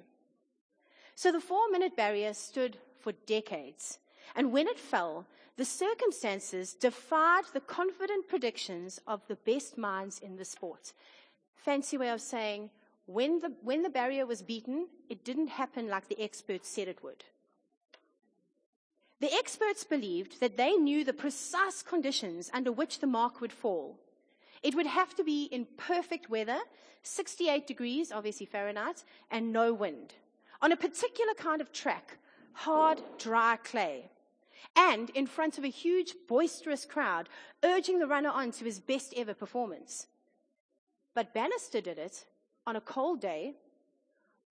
So 1.15 1.31
the 1.31 1.43
four 1.43 1.69
minute 1.71 1.95
barrier 1.95 2.33
stood 2.33 2.79
for 3.01 3.13
decades. 3.27 3.99
And 4.35 4.51
when 4.51 4.67
it 4.67 4.79
fell, 4.79 5.27
the 5.59 5.67
circumstances 5.67 6.73
defied 6.73 7.45
the 7.53 7.61
confident 7.61 8.29
predictions 8.29 8.99
of 9.07 9.21
the 9.29 9.37
best 9.37 9.77
minds 9.77 10.21
in 10.21 10.39
the 10.39 10.45
sport. 10.47 10.95
Fancy 11.55 11.99
way 11.99 12.09
of 12.09 12.23
saying, 12.23 12.71
when 13.05 13.41
the, 13.41 13.53
when 13.63 13.83
the 13.83 13.91
barrier 13.91 14.25
was 14.25 14.41
beaten, 14.41 14.89
it 15.11 15.23
didn't 15.23 15.49
happen 15.49 15.87
like 15.87 16.09
the 16.09 16.19
experts 16.19 16.67
said 16.67 16.89
it 16.89 17.05
would. 17.05 17.25
The 19.21 19.33
experts 19.35 19.85
believed 19.85 20.41
that 20.41 20.57
they 20.57 20.73
knew 20.73 21.05
the 21.05 21.13
precise 21.13 21.83
conditions 21.83 22.51
under 22.55 22.73
which 22.73 23.01
the 23.01 23.07
mark 23.07 23.41
would 23.41 23.53
fall. 23.53 23.99
It 24.63 24.75
would 24.75 24.87
have 24.87 25.15
to 25.17 25.25
be 25.25 25.45
in 25.45 25.67
perfect 25.77 26.31
weather, 26.31 26.59
68 27.03 27.67
degrees, 27.67 28.13
obviously 28.13 28.47
Fahrenheit, 28.47 29.05
and 29.31 29.53
no 29.53 29.73
wind. 29.75 30.15
On 30.63 30.73
a 30.73 30.77
particular 30.77 31.35
kind 31.35 31.61
of 31.61 31.73
track, 31.73 32.19
hard, 32.53 33.03
dry 33.19 33.57
clay. 33.57 34.11
And 34.77 35.11
in 35.11 35.27
front 35.27 35.59
of 35.59 35.65
a 35.65 35.69
huge, 35.69 36.15
boisterous 36.29 36.85
crowd, 36.85 37.29
urging 37.63 37.99
the 37.99 38.07
runner 38.07 38.31
on 38.31 38.53
to 38.53 38.65
his 38.65 38.79
best 38.79 39.15
ever 39.17 39.35
performance. 39.35 40.07
But 41.15 41.35
Bannister 41.35 41.81
did 41.81 41.99
it 41.99 42.25
on 42.67 42.77
a 42.77 42.81
cold 42.81 43.21
day, 43.21 43.55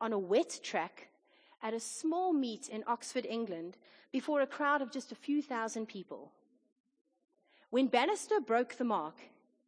on 0.01 0.13
a 0.13 0.19
wet 0.19 0.59
track, 0.63 1.09
at 1.61 1.73
a 1.73 1.79
small 1.79 2.33
meet 2.33 2.69
in 2.69 2.83
Oxford, 2.87 3.25
England, 3.25 3.77
before 4.11 4.41
a 4.41 4.47
crowd 4.47 4.81
of 4.81 4.91
just 4.91 5.11
a 5.11 5.15
few 5.15 5.41
thousand 5.41 5.87
people. 5.87 6.31
When 7.69 7.87
Bannister 7.87 8.39
broke 8.39 8.75
the 8.75 8.83
mark, 8.83 9.15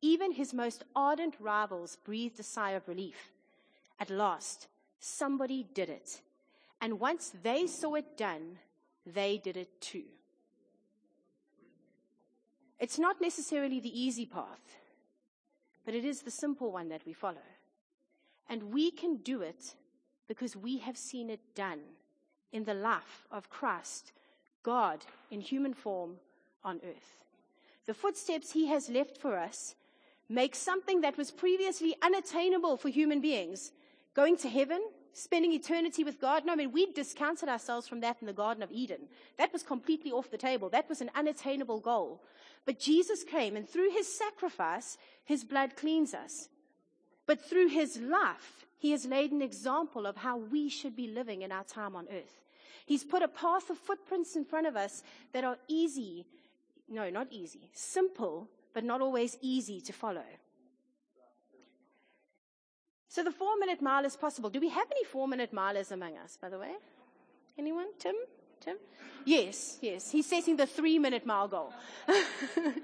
even 0.02 0.32
his 0.32 0.54
most 0.54 0.84
ardent 0.96 1.36
rivals 1.40 1.98
breathed 2.04 2.40
a 2.40 2.44
sigh 2.44 2.72
of 2.72 2.88
relief. 2.88 3.32
At 4.00 4.10
last, 4.10 4.68
somebody 5.00 5.68
did 5.74 5.90
it. 5.90 6.22
And 6.82 7.00
once 7.00 7.32
they 7.44 7.68
saw 7.68 7.96
it 7.96 8.18
done, 8.18 8.58
they 9.06 9.38
did 9.38 9.58
it 9.58 9.80
too. 9.80 10.06
It's 12.80 12.98
not 12.98 13.22
necessarily 13.22 13.80
the 13.80 14.02
easy 14.02 14.26
path, 14.26 14.80
but 15.86 15.94
it 15.94 16.04
is 16.04 16.22
the 16.22 16.32
simple 16.32 16.72
one 16.72 16.90
that 16.90 17.06
we 17.06 17.14
follow. 17.14 17.46
And 18.50 18.74
we 18.74 18.90
can 18.90 19.18
do 19.18 19.42
it 19.42 19.76
because 20.28 20.56
we 20.56 20.80
have 20.80 20.98
seen 20.98 21.30
it 21.30 21.42
done 21.54 21.82
in 22.52 22.64
the 22.64 22.74
life 22.74 23.28
of 23.32 23.52
Christ, 23.52 24.14
God 24.64 25.06
in 25.30 25.42
human 25.42 25.74
form 25.74 26.16
on 26.64 26.80
earth. 26.84 27.18
The 27.88 27.94
footsteps 27.94 28.52
he 28.52 28.68
has 28.68 28.90
left 28.90 29.18
for 29.18 29.38
us 29.38 29.76
make 30.30 30.56
something 30.56 31.02
that 31.02 31.18
was 31.18 31.32
previously 31.32 31.96
unattainable 32.02 32.78
for 32.78 32.90
human 32.90 33.22
beings, 33.22 33.72
going 34.14 34.38
to 34.38 34.50
heaven, 34.50 34.82
spending 35.14 35.52
eternity 35.52 36.04
with 36.04 36.22
God. 36.22 36.46
No, 36.46 36.54
I 36.54 36.56
mean, 36.56 36.72
we 36.72 36.92
discounted 36.94 37.50
ourselves 37.50 37.88
from 37.88 38.00
that 38.02 38.18
in 38.22 38.28
the 38.28 38.34
Garden 38.34 38.64
of 38.64 38.72
Eden. 38.72 39.08
That 39.38 39.52
was 39.52 39.64
completely 39.64 40.12
off 40.12 40.32
the 40.32 40.38
table. 40.38 40.70
That 40.70 40.88
was 40.88 41.02
an 41.02 41.12
unattainable 41.16 41.80
goal. 41.80 42.22
But 42.66 42.80
Jesus 42.80 43.24
came, 43.24 43.56
and 43.56 43.68
through 43.68 43.92
his 43.92 44.08
sacrifice, 44.08 44.98
his 45.26 45.44
blood 45.44 45.76
cleans 45.76 46.14
us. 46.14 46.48
But 47.26 47.42
through 47.42 47.68
his 47.68 47.98
life, 47.98 48.66
he 48.78 48.92
has 48.92 49.06
laid 49.06 49.32
an 49.32 49.42
example 49.42 50.06
of 50.06 50.18
how 50.18 50.38
we 50.38 50.70
should 50.70 50.96
be 50.96 51.08
living 51.08 51.42
in 51.42 51.52
our 51.52 51.64
time 51.64 51.96
on 51.96 52.08
earth. 52.12 52.42
He's 52.92 53.06
put 53.06 53.24
a 53.24 53.30
path 53.30 53.70
of 53.70 53.78
footprints 53.78 54.36
in 54.36 54.44
front 54.44 54.68
of 54.68 54.76
us 54.76 55.02
that 55.32 55.46
are 55.46 55.58
easy. 55.70 56.26
No, 56.90 57.10
not 57.10 57.28
easy. 57.32 57.70
Simple, 57.72 58.50
but 58.74 58.84
not 58.84 59.00
always 59.00 59.38
easy 59.40 59.80
to 59.80 59.94
follow. 59.94 60.26
So 63.08 63.24
the 63.24 63.32
four 63.32 63.58
minute 63.58 63.82
mile 63.82 64.04
is 64.04 64.18
possible. 64.18 64.50
Do 64.50 64.60
we 64.60 64.68
have 64.68 64.88
any 64.92 65.06
four 65.06 65.26
minute 65.26 65.56
milers 65.56 65.94
among 65.94 66.18
us, 66.18 66.38
by 66.42 66.50
the 66.50 66.60
way? 66.60 66.74
Anyone? 67.58 67.88
Tim? 67.98 68.16
Tim? 68.60 68.76
Yes, 69.24 69.78
yes. 69.82 70.12
He's 70.12 70.26
setting 70.26 70.58
the 70.58 70.68
three 70.68 71.00
minute 71.00 71.26
mile 71.26 71.48
goal. 71.48 71.72
anyway, 72.10 72.76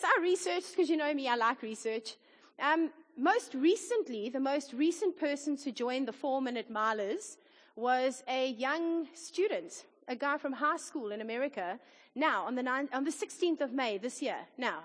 so 0.00 0.06
I 0.06 0.18
researched 0.22 0.70
because 0.70 0.88
you 0.88 0.96
know 0.96 1.12
me, 1.12 1.26
I 1.26 1.34
like 1.34 1.62
research. 1.62 2.14
Um, 2.60 2.90
most 3.16 3.54
recently, 3.54 4.28
the 4.28 4.38
most 4.38 4.72
recent 4.72 5.18
person 5.18 5.56
to 5.56 5.72
join 5.72 6.04
the 6.04 6.12
four 6.12 6.40
minute 6.40 6.72
milers 6.72 7.38
was 7.78 8.24
a 8.28 8.50
young 8.50 9.06
student, 9.14 9.84
a 10.08 10.16
guy 10.16 10.36
from 10.36 10.52
high 10.52 10.76
school 10.76 11.12
in 11.12 11.20
America, 11.20 11.78
now 12.14 12.44
on 12.44 12.54
the, 12.54 12.62
9th, 12.62 12.88
on 12.92 13.04
the 13.04 13.10
16th 13.10 13.60
of 13.60 13.72
May 13.72 13.98
this 13.98 14.20
year, 14.20 14.38
now. 14.56 14.80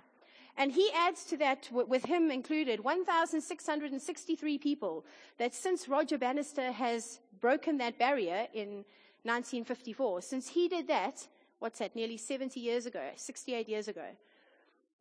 And 0.55 0.71
he 0.71 0.91
adds 0.93 1.25
to 1.25 1.37
that, 1.37 1.67
with 1.71 2.05
him 2.05 2.29
included, 2.29 2.83
1,663 2.83 4.57
people 4.59 5.03
that 5.39 5.53
since 5.53 5.89
Roger 5.89 6.17
Bannister 6.19 6.71
has 6.71 7.19
broken 7.41 7.77
that 7.79 7.97
barrier 7.97 8.47
in 8.53 8.85
1954, 9.23 10.21
since 10.21 10.47
he 10.49 10.67
did 10.67 10.87
that, 10.87 11.27
what's 11.57 11.79
that, 11.79 11.95
nearly 11.95 12.17
70 12.17 12.59
years 12.59 12.85
ago, 12.85 13.09
68 13.15 13.67
years 13.67 13.87
ago, 13.87 14.05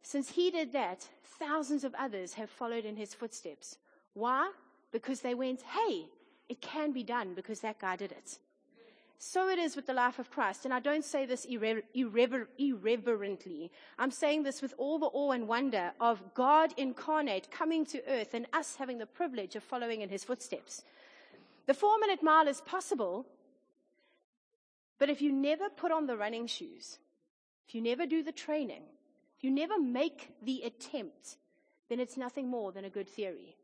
since 0.02 0.30
he 0.30 0.50
did 0.50 0.72
that, 0.72 1.06
thousands 1.38 1.84
of 1.84 1.94
others 1.98 2.32
have 2.34 2.48
followed 2.48 2.86
in 2.86 2.96
his 2.96 3.12
footsteps. 3.12 3.76
Why? 4.14 4.50
Because 4.90 5.20
they 5.20 5.34
went, 5.34 5.60
hey, 5.62 6.06
it 6.52 6.60
can 6.60 6.92
be 6.92 7.02
done 7.02 7.34
because 7.34 7.60
that 7.60 7.78
guy 7.78 7.96
did 7.96 8.12
it. 8.12 8.38
So 9.18 9.48
it 9.48 9.58
is 9.58 9.76
with 9.76 9.86
the 9.86 9.94
life 9.94 10.18
of 10.18 10.30
Christ. 10.30 10.64
And 10.64 10.74
I 10.74 10.80
don't 10.80 11.04
say 11.04 11.24
this 11.24 11.46
irre- 11.46 11.84
irrever- 11.94 12.48
irreverently. 12.58 13.70
I'm 13.98 14.10
saying 14.10 14.42
this 14.42 14.60
with 14.60 14.74
all 14.78 14.98
the 14.98 15.06
awe 15.06 15.30
and 15.30 15.46
wonder 15.48 15.92
of 16.00 16.34
God 16.34 16.74
incarnate 16.76 17.50
coming 17.50 17.86
to 17.86 18.02
earth 18.08 18.34
and 18.34 18.46
us 18.52 18.76
having 18.76 18.98
the 18.98 19.06
privilege 19.06 19.54
of 19.56 19.62
following 19.62 20.00
in 20.02 20.08
his 20.08 20.24
footsteps. 20.24 20.82
The 21.66 21.74
four 21.74 21.98
minute 22.00 22.22
mile 22.22 22.48
is 22.48 22.60
possible, 22.60 23.24
but 24.98 25.08
if 25.08 25.22
you 25.22 25.32
never 25.32 25.70
put 25.70 25.92
on 25.92 26.06
the 26.06 26.16
running 26.16 26.48
shoes, 26.48 26.98
if 27.68 27.74
you 27.74 27.80
never 27.80 28.06
do 28.06 28.22
the 28.24 28.32
training, 28.32 28.82
if 29.38 29.44
you 29.44 29.50
never 29.52 29.78
make 29.78 30.34
the 30.42 30.62
attempt, 30.64 31.36
then 31.88 32.00
it's 32.00 32.16
nothing 32.16 32.48
more 32.48 32.72
than 32.72 32.84
a 32.84 32.90
good 32.90 33.08
theory. 33.08 33.56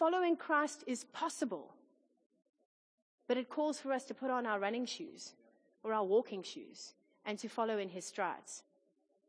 Following 0.00 0.36
Christ 0.36 0.82
is 0.86 1.04
possible 1.04 1.74
but 3.30 3.36
it 3.36 3.48
calls 3.48 3.78
for 3.78 3.92
us 3.92 4.02
to 4.06 4.12
put 4.12 4.28
on 4.28 4.44
our 4.44 4.58
running 4.58 4.84
shoes 4.84 5.34
or 5.84 5.94
our 5.94 6.02
walking 6.02 6.42
shoes 6.42 6.94
and 7.24 7.38
to 7.38 7.48
follow 7.48 7.78
in 7.78 7.88
his 7.88 8.04
strides. 8.04 8.64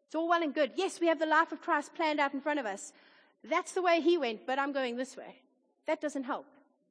It's 0.07 0.15
all 0.15 0.27
well 0.27 0.41
and 0.41 0.55
good. 0.55 0.71
Yes, 0.75 0.99
we 0.99 1.05
have 1.05 1.19
the 1.19 1.27
life 1.27 1.51
of 1.51 1.61
Christ 1.61 1.93
planned 1.93 2.19
out 2.19 2.33
in 2.33 2.41
front 2.41 2.59
of 2.59 2.65
us. 2.65 2.93
That's 3.43 3.73
the 3.73 3.81
way 3.83 4.01
he 4.01 4.17
went, 4.17 4.47
but 4.47 4.57
I'm 4.57 4.71
going 4.71 4.97
this 4.97 5.15
way. 5.15 5.35
That 5.85 6.01
doesn't 6.01 6.23
help. 6.23 6.47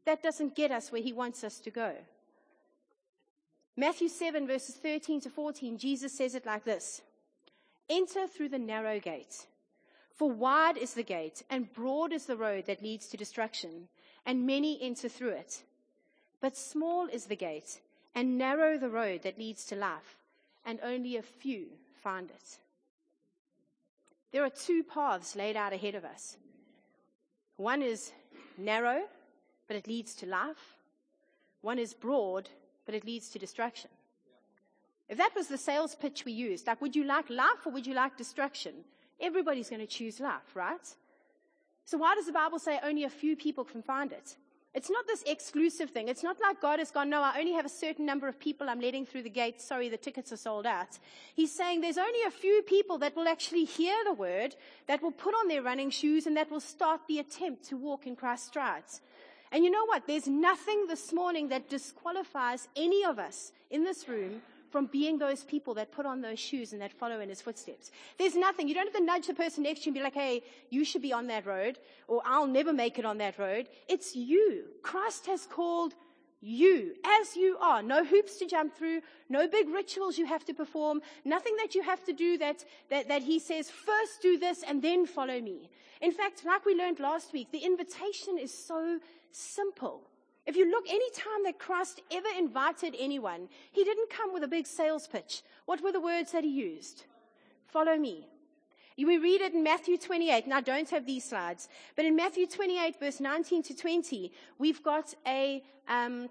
That 0.06 0.22
doesn't 0.22 0.54
get 0.54 0.70
us 0.70 0.92
where 0.92 1.02
he 1.02 1.12
wants 1.12 1.42
us 1.42 1.58
to 1.58 1.70
go. 1.72 1.94
Matthew 3.76 4.08
7, 4.08 4.46
verses 4.46 4.76
13 4.76 5.22
to 5.22 5.30
14, 5.30 5.78
Jesus 5.78 6.16
says 6.16 6.36
it 6.36 6.46
like 6.46 6.64
this 6.64 7.02
Enter 7.88 8.28
through 8.28 8.50
the 8.50 8.58
narrow 8.60 9.00
gate. 9.00 9.46
For 10.14 10.30
wide 10.30 10.76
is 10.76 10.94
the 10.94 11.02
gate, 11.02 11.42
and 11.48 11.72
broad 11.72 12.12
is 12.12 12.26
the 12.26 12.36
road 12.36 12.66
that 12.66 12.82
leads 12.82 13.08
to 13.08 13.16
destruction, 13.16 13.88
and 14.26 14.46
many 14.46 14.78
enter 14.82 15.08
through 15.08 15.30
it. 15.30 15.62
But 16.40 16.56
small 16.56 17.06
is 17.06 17.26
the 17.26 17.36
gate, 17.36 17.80
and 18.14 18.38
narrow 18.38 18.78
the 18.78 18.90
road 18.90 19.22
that 19.22 19.38
leads 19.38 19.64
to 19.66 19.76
life, 19.76 20.16
and 20.64 20.78
only 20.82 21.16
a 21.16 21.22
few 21.22 21.66
find 22.02 22.30
it. 22.30 22.58
There 24.32 24.44
are 24.44 24.50
two 24.50 24.82
paths 24.84 25.34
laid 25.34 25.56
out 25.56 25.72
ahead 25.72 25.94
of 25.94 26.04
us. 26.04 26.36
One 27.56 27.82
is 27.82 28.12
narrow, 28.56 29.02
but 29.66 29.76
it 29.76 29.86
leads 29.86 30.14
to 30.16 30.26
life. 30.26 30.76
One 31.62 31.78
is 31.78 31.94
broad, 31.94 32.48
but 32.86 32.94
it 32.94 33.04
leads 33.04 33.28
to 33.30 33.38
destruction. 33.38 33.90
If 35.08 35.18
that 35.18 35.34
was 35.34 35.48
the 35.48 35.58
sales 35.58 35.94
pitch 35.94 36.24
we 36.24 36.32
used, 36.32 36.66
like, 36.66 36.80
would 36.80 36.94
you 36.94 37.04
like 37.04 37.28
life 37.28 37.66
or 37.66 37.72
would 37.72 37.86
you 37.86 37.94
like 37.94 38.16
destruction? 38.16 38.72
Everybody's 39.20 39.68
going 39.68 39.80
to 39.80 39.86
choose 39.86 40.20
life, 40.20 40.54
right? 40.54 40.86
So 41.84 41.98
why 41.98 42.14
does 42.14 42.26
the 42.26 42.32
Bible 42.32 42.58
say 42.58 42.78
only 42.82 43.04
a 43.04 43.10
few 43.10 43.36
people 43.36 43.64
can 43.64 43.82
find 43.82 44.12
it? 44.12 44.36
It's 44.72 44.88
not 44.88 45.04
this 45.08 45.24
exclusive 45.26 45.90
thing. 45.90 46.06
It's 46.06 46.22
not 46.22 46.36
like 46.40 46.60
God 46.60 46.78
has 46.78 46.92
gone, 46.92 47.10
no, 47.10 47.22
I 47.22 47.40
only 47.40 47.52
have 47.54 47.66
a 47.66 47.70
certain 47.70 48.06
number 48.06 48.28
of 48.28 48.38
people 48.38 48.68
I'm 48.68 48.80
letting 48.80 49.04
through 49.04 49.24
the 49.24 49.30
gate. 49.30 49.60
Sorry, 49.60 49.88
the 49.88 49.96
tickets 49.96 50.32
are 50.32 50.36
sold 50.36 50.64
out. 50.64 50.96
He's 51.34 51.52
saying 51.52 51.80
there's 51.80 51.98
only 51.98 52.22
a 52.22 52.30
few 52.30 52.62
people 52.62 52.96
that 52.98 53.16
will 53.16 53.26
actually 53.26 53.64
hear 53.64 53.96
the 54.04 54.12
word, 54.12 54.54
that 54.86 55.02
will 55.02 55.10
put 55.10 55.34
on 55.34 55.48
their 55.48 55.62
running 55.62 55.90
shoes, 55.90 56.26
and 56.26 56.36
that 56.36 56.52
will 56.52 56.60
start 56.60 57.00
the 57.08 57.18
attempt 57.18 57.64
to 57.70 57.76
walk 57.76 58.06
in 58.06 58.14
Christ's 58.14 58.46
strides. 58.46 59.00
And 59.50 59.64
you 59.64 59.72
know 59.72 59.84
what? 59.86 60.06
There's 60.06 60.28
nothing 60.28 60.86
this 60.86 61.12
morning 61.12 61.48
that 61.48 61.68
disqualifies 61.68 62.68
any 62.76 63.04
of 63.04 63.18
us 63.18 63.50
in 63.70 63.82
this 63.82 64.08
room 64.08 64.40
from 64.70 64.86
being 64.86 65.18
those 65.18 65.44
people 65.44 65.74
that 65.74 65.92
put 65.92 66.06
on 66.06 66.20
those 66.20 66.38
shoes 66.38 66.72
and 66.72 66.80
that 66.80 66.92
follow 66.92 67.20
in 67.20 67.28
his 67.28 67.40
footsteps. 67.40 67.90
There's 68.18 68.36
nothing. 68.36 68.68
You 68.68 68.74
don't 68.74 68.86
have 68.86 68.94
to 68.94 69.04
nudge 69.04 69.26
the 69.26 69.34
person 69.34 69.64
next 69.64 69.80
to 69.80 69.86
you 69.86 69.90
and 69.90 69.94
be 69.94 70.02
like, 70.02 70.14
hey, 70.14 70.42
you 70.70 70.84
should 70.84 71.02
be 71.02 71.12
on 71.12 71.26
that 71.26 71.46
road, 71.46 71.78
or 72.08 72.22
I'll 72.24 72.46
never 72.46 72.72
make 72.72 72.98
it 72.98 73.04
on 73.04 73.18
that 73.18 73.38
road. 73.38 73.68
It's 73.88 74.14
you. 74.14 74.64
Christ 74.82 75.26
has 75.26 75.46
called 75.46 75.94
you 76.40 76.94
as 77.20 77.36
you 77.36 77.58
are. 77.60 77.82
No 77.82 78.04
hoops 78.04 78.38
to 78.38 78.46
jump 78.46 78.74
through, 78.76 79.02
no 79.28 79.46
big 79.46 79.68
rituals 79.68 80.16
you 80.16 80.26
have 80.26 80.44
to 80.46 80.54
perform, 80.54 81.02
nothing 81.24 81.54
that 81.58 81.74
you 81.74 81.82
have 81.82 82.04
to 82.04 82.12
do 82.12 82.38
that, 82.38 82.64
that, 82.88 83.08
that 83.08 83.22
he 83.22 83.38
says, 83.38 83.70
first 83.70 84.22
do 84.22 84.38
this 84.38 84.62
and 84.66 84.80
then 84.80 85.06
follow 85.06 85.40
me. 85.40 85.68
In 86.00 86.12
fact, 86.12 86.44
like 86.46 86.64
we 86.64 86.74
learned 86.74 86.98
last 86.98 87.32
week, 87.32 87.52
the 87.52 87.58
invitation 87.58 88.38
is 88.38 88.52
so 88.52 89.00
simple. 89.32 90.09
If 90.46 90.56
you 90.56 90.70
look, 90.70 90.84
any 90.88 91.10
time 91.10 91.44
that 91.44 91.58
Christ 91.58 92.00
ever 92.10 92.28
invited 92.38 92.96
anyone, 92.98 93.48
he 93.72 93.84
didn't 93.84 94.10
come 94.10 94.32
with 94.32 94.42
a 94.42 94.48
big 94.48 94.66
sales 94.66 95.06
pitch. 95.06 95.42
What 95.66 95.82
were 95.82 95.92
the 95.92 96.00
words 96.00 96.32
that 96.32 96.44
he 96.44 96.50
used? 96.50 97.04
Follow 97.66 97.96
me. 97.96 98.26
We 98.96 99.18
read 99.18 99.40
it 99.40 99.54
in 99.54 99.62
Matthew 99.62 99.96
28, 99.96 100.44
and 100.44 100.52
I 100.52 100.60
don't 100.60 100.90
have 100.90 101.06
these 101.06 101.24
slides, 101.24 101.68
but 101.96 102.04
in 102.04 102.16
Matthew 102.16 102.46
28, 102.46 102.98
verse 102.98 103.20
19 103.20 103.62
to 103.64 103.74
20, 103.74 104.32
we've 104.58 104.82
got 104.82 105.14
a, 105.26 105.62
um, 105.88 106.28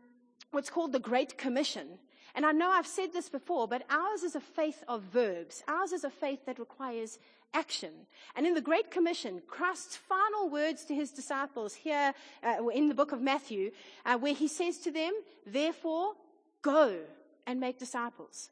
what's 0.52 0.70
called 0.70 0.92
the 0.92 1.00
Great 1.00 1.38
Commission. 1.38 1.88
And 2.36 2.46
I 2.46 2.52
know 2.52 2.70
I've 2.70 2.86
said 2.86 3.12
this 3.12 3.28
before, 3.28 3.68
but 3.68 3.84
ours 3.90 4.24
is 4.24 4.36
a 4.36 4.40
faith 4.40 4.84
of 4.88 5.02
verbs. 5.02 5.64
Ours 5.68 5.94
is 5.94 6.04
a 6.04 6.10
faith 6.10 6.46
that 6.46 6.60
requires 6.60 7.18
action. 7.54 7.92
And 8.36 8.46
in 8.46 8.54
the 8.54 8.62
Great 8.62 8.92
Commission, 8.92 9.42
Christ's 9.48 9.96
final 9.96 10.50
words 10.50 10.86
to 10.86 10.96
his 10.96 11.12
disciples 11.12 11.74
here 11.74 12.14
uh, 12.44 12.68
in 12.70 12.90
the 12.90 12.96
book 12.96 13.12
of 13.12 13.22
Matthew, 13.22 13.72
uh, 14.06 14.18
where 14.18 14.34
he 14.34 14.48
says 14.48 14.78
to 14.80 14.92
them, 14.92 15.14
therefore, 15.46 16.14
go 16.62 17.00
and 17.48 17.60
make 17.60 17.80
disciples. 17.80 18.50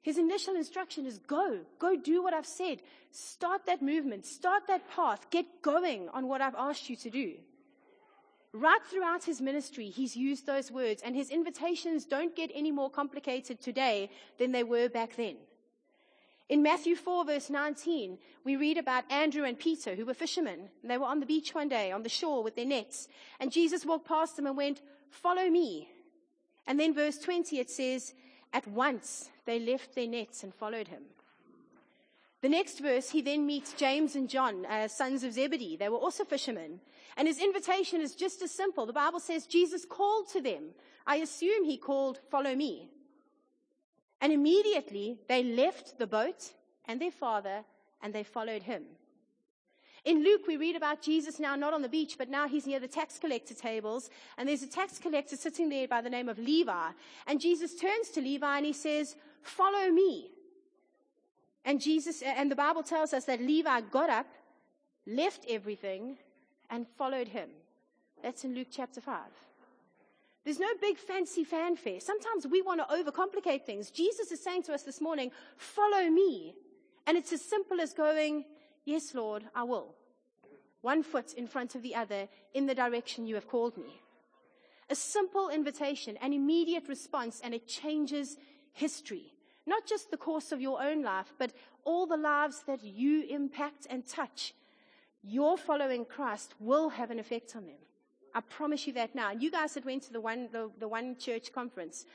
His 0.00 0.18
initial 0.18 0.56
instruction 0.56 1.06
is 1.06 1.18
go, 1.18 1.60
go 1.78 1.96
do 1.96 2.22
what 2.22 2.34
I've 2.34 2.46
said. 2.46 2.78
Start 3.12 3.66
that 3.66 3.82
movement, 3.82 4.26
start 4.26 4.66
that 4.66 4.90
path, 4.90 5.30
get 5.30 5.46
going 5.62 6.08
on 6.08 6.26
what 6.26 6.40
I've 6.40 6.56
asked 6.56 6.90
you 6.90 6.96
to 6.96 7.10
do. 7.10 7.34
Right 8.52 8.80
throughout 8.90 9.24
his 9.24 9.40
ministry, 9.40 9.86
he's 9.86 10.16
used 10.16 10.44
those 10.44 10.70
words, 10.70 11.02
and 11.02 11.14
his 11.14 11.30
invitations 11.30 12.04
don't 12.04 12.36
get 12.36 12.50
any 12.52 12.70
more 12.70 12.90
complicated 12.90 13.62
today 13.62 14.10
than 14.38 14.52
they 14.52 14.64
were 14.64 14.88
back 14.88 15.16
then. 15.16 15.36
In 16.52 16.62
Matthew 16.62 16.96
4, 16.96 17.24
verse 17.24 17.48
19, 17.48 18.18
we 18.44 18.56
read 18.56 18.76
about 18.76 19.10
Andrew 19.10 19.44
and 19.44 19.58
Peter, 19.58 19.94
who 19.94 20.04
were 20.04 20.12
fishermen. 20.12 20.68
They 20.84 20.98
were 20.98 21.06
on 21.06 21.18
the 21.18 21.24
beach 21.24 21.54
one 21.54 21.70
day, 21.70 21.90
on 21.90 22.02
the 22.02 22.10
shore 22.10 22.42
with 22.42 22.56
their 22.56 22.66
nets. 22.66 23.08
And 23.40 23.50
Jesus 23.50 23.86
walked 23.86 24.06
past 24.06 24.36
them 24.36 24.46
and 24.46 24.54
went, 24.54 24.82
Follow 25.08 25.48
me. 25.48 25.88
And 26.66 26.78
then, 26.78 26.92
verse 26.92 27.16
20, 27.16 27.58
it 27.58 27.70
says, 27.70 28.12
At 28.52 28.68
once 28.68 29.30
they 29.46 29.60
left 29.60 29.94
their 29.94 30.06
nets 30.06 30.42
and 30.42 30.54
followed 30.54 30.88
him. 30.88 31.04
The 32.42 32.50
next 32.50 32.80
verse, 32.80 33.08
he 33.08 33.22
then 33.22 33.46
meets 33.46 33.72
James 33.72 34.14
and 34.14 34.28
John, 34.28 34.66
uh, 34.66 34.88
sons 34.88 35.24
of 35.24 35.32
Zebedee. 35.32 35.78
They 35.78 35.88
were 35.88 35.96
also 35.96 36.22
fishermen. 36.22 36.80
And 37.16 37.26
his 37.26 37.40
invitation 37.40 38.02
is 38.02 38.14
just 38.14 38.42
as 38.42 38.50
simple. 38.50 38.84
The 38.84 38.92
Bible 38.92 39.20
says 39.20 39.46
Jesus 39.46 39.86
called 39.86 40.28
to 40.34 40.42
them. 40.42 40.74
I 41.06 41.16
assume 41.16 41.64
he 41.64 41.78
called, 41.78 42.18
follow 42.30 42.54
me. 42.54 42.90
And 44.22 44.32
immediately 44.32 45.18
they 45.28 45.42
left 45.42 45.98
the 45.98 46.06
boat 46.06 46.52
and 46.86 47.00
their 47.00 47.10
father 47.10 47.64
and 48.02 48.14
they 48.14 48.22
followed 48.22 48.62
him. 48.62 48.84
In 50.04 50.24
Luke, 50.24 50.42
we 50.48 50.56
read 50.56 50.74
about 50.74 51.02
Jesus 51.02 51.38
now 51.38 51.54
not 51.54 51.74
on 51.74 51.82
the 51.82 51.88
beach, 51.88 52.16
but 52.18 52.28
now 52.28 52.48
he's 52.48 52.66
near 52.66 52.80
the 52.80 52.88
tax 52.88 53.18
collector 53.18 53.54
tables. 53.54 54.10
And 54.38 54.48
there's 54.48 54.62
a 54.62 54.68
tax 54.68 54.98
collector 54.98 55.36
sitting 55.36 55.68
there 55.68 55.86
by 55.86 56.00
the 56.00 56.10
name 56.10 56.28
of 56.28 56.38
Levi. 56.38 56.90
And 57.26 57.40
Jesus 57.40 57.74
turns 57.74 58.10
to 58.10 58.20
Levi 58.20 58.56
and 58.56 58.66
he 58.66 58.72
says, 58.72 59.16
follow 59.42 59.90
me. 59.90 60.30
And 61.64 61.80
Jesus, 61.80 62.22
and 62.22 62.50
the 62.50 62.56
Bible 62.56 62.82
tells 62.82 63.12
us 63.12 63.24
that 63.26 63.40
Levi 63.40 63.80
got 63.92 64.10
up, 64.10 64.26
left 65.06 65.44
everything, 65.48 66.16
and 66.70 66.86
followed 66.96 67.28
him. 67.28 67.50
That's 68.22 68.44
in 68.44 68.54
Luke 68.54 68.68
chapter 68.70 69.00
5. 69.00 69.20
There's 70.44 70.58
no 70.58 70.68
big 70.80 70.98
fancy 70.98 71.44
fanfare. 71.44 72.00
Sometimes 72.00 72.46
we 72.46 72.62
want 72.62 72.80
to 72.80 72.94
overcomplicate 72.94 73.64
things. 73.64 73.90
Jesus 73.90 74.32
is 74.32 74.42
saying 74.42 74.64
to 74.64 74.74
us 74.74 74.82
this 74.82 75.00
morning, 75.00 75.30
follow 75.56 76.10
me. 76.10 76.54
And 77.06 77.16
it's 77.16 77.32
as 77.32 77.42
simple 77.42 77.80
as 77.80 77.92
going, 77.92 78.44
yes, 78.84 79.14
Lord, 79.14 79.44
I 79.54 79.62
will. 79.62 79.94
One 80.80 81.04
foot 81.04 81.34
in 81.34 81.46
front 81.46 81.76
of 81.76 81.82
the 81.82 81.94
other 81.94 82.28
in 82.54 82.66
the 82.66 82.74
direction 82.74 83.26
you 83.26 83.36
have 83.36 83.48
called 83.48 83.76
me. 83.76 84.00
A 84.90 84.96
simple 84.96 85.48
invitation, 85.48 86.16
an 86.20 86.32
immediate 86.32 86.88
response, 86.88 87.40
and 87.42 87.54
it 87.54 87.68
changes 87.68 88.36
history. 88.72 89.32
Not 89.64 89.86
just 89.86 90.10
the 90.10 90.16
course 90.16 90.50
of 90.50 90.60
your 90.60 90.82
own 90.82 91.02
life, 91.02 91.32
but 91.38 91.52
all 91.84 92.06
the 92.06 92.16
lives 92.16 92.64
that 92.66 92.82
you 92.82 93.24
impact 93.30 93.86
and 93.88 94.04
touch. 94.04 94.54
Your 95.22 95.56
following 95.56 96.04
Christ 96.04 96.54
will 96.58 96.88
have 96.90 97.12
an 97.12 97.20
effect 97.20 97.54
on 97.54 97.66
them. 97.66 97.76
I 98.34 98.40
promise 98.40 98.86
you 98.86 98.92
that 98.94 99.14
now. 99.14 99.30
And 99.30 99.42
you 99.42 99.50
guys 99.50 99.74
that 99.74 99.84
went 99.84 100.02
to 100.04 100.12
the 100.12 100.20
one, 100.20 100.48
the, 100.52 100.70
the 100.78 100.88
one 100.88 101.16
church 101.16 101.52
conference, 101.52 102.06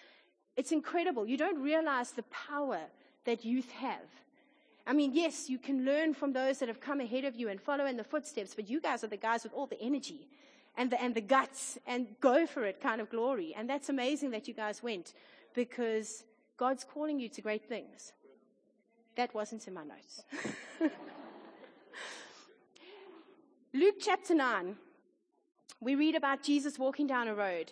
it's 0.55 0.71
incredible. 0.71 1.27
You 1.27 1.37
don't 1.37 1.61
realize 1.61 2.11
the 2.11 2.23
power 2.23 2.81
that 3.25 3.45
youth 3.45 3.69
have. 3.71 4.09
I 4.87 4.93
mean, 4.93 5.13
yes, 5.13 5.49
you 5.49 5.57
can 5.59 5.85
learn 5.85 6.13
from 6.13 6.33
those 6.33 6.59
that 6.59 6.69
have 6.69 6.79
come 6.79 7.01
ahead 7.01 7.25
of 7.25 7.35
you 7.35 7.49
and 7.49 7.61
follow 7.61 7.85
in 7.85 7.97
the 7.97 8.03
footsteps, 8.03 8.55
but 8.55 8.69
you 8.69 8.79
guys 8.79 9.03
are 9.03 9.07
the 9.07 9.17
guys 9.17 9.43
with 9.43 9.53
all 9.53 9.67
the 9.67 9.79
energy 9.81 10.27
and 10.77 10.89
the, 10.89 11.01
and 11.01 11.13
the 11.13 11.21
guts 11.21 11.77
and 11.85 12.07
go 12.21 12.47
for 12.47 12.63
it 12.63 12.79
kind 12.81 13.01
of 13.01 13.09
glory. 13.09 13.53
And 13.55 13.69
that's 13.69 13.89
amazing 13.89 14.31
that 14.31 14.47
you 14.47 14.53
guys 14.53 14.81
went 14.81 15.13
because 15.53 16.23
God's 16.55 16.85
calling 16.85 17.19
you 17.19 17.27
to 17.29 17.41
great 17.41 17.67
things. 17.67 18.13
That 19.15 19.33
wasn't 19.33 19.67
in 19.67 19.73
my 19.73 19.83
notes. 19.83 20.23
Luke 23.73 23.95
chapter 23.99 24.33
9, 24.33 24.75
we 25.79 25.95
read 25.95 26.15
about 26.15 26.43
Jesus 26.43 26.79
walking 26.79 27.07
down 27.07 27.27
a 27.27 27.35
road. 27.35 27.71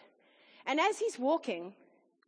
And 0.66 0.80
as 0.80 1.00
he's 1.00 1.20
walking, 1.20 1.74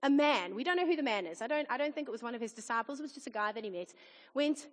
a 0.03 0.09
man, 0.09 0.55
we 0.55 0.63
don't 0.63 0.77
know 0.77 0.85
who 0.85 0.95
the 0.95 1.03
man 1.03 1.25
is. 1.25 1.41
I 1.41 1.47
don't, 1.47 1.67
I 1.69 1.77
don't 1.77 1.93
think 1.93 2.07
it 2.07 2.11
was 2.11 2.23
one 2.23 2.35
of 2.35 2.41
his 2.41 2.53
disciples. 2.53 2.99
It 2.99 3.03
was 3.03 3.13
just 3.13 3.27
a 3.27 3.31
guy 3.31 3.51
that 3.51 3.63
he 3.63 3.69
met. 3.69 3.93
Went, 4.33 4.67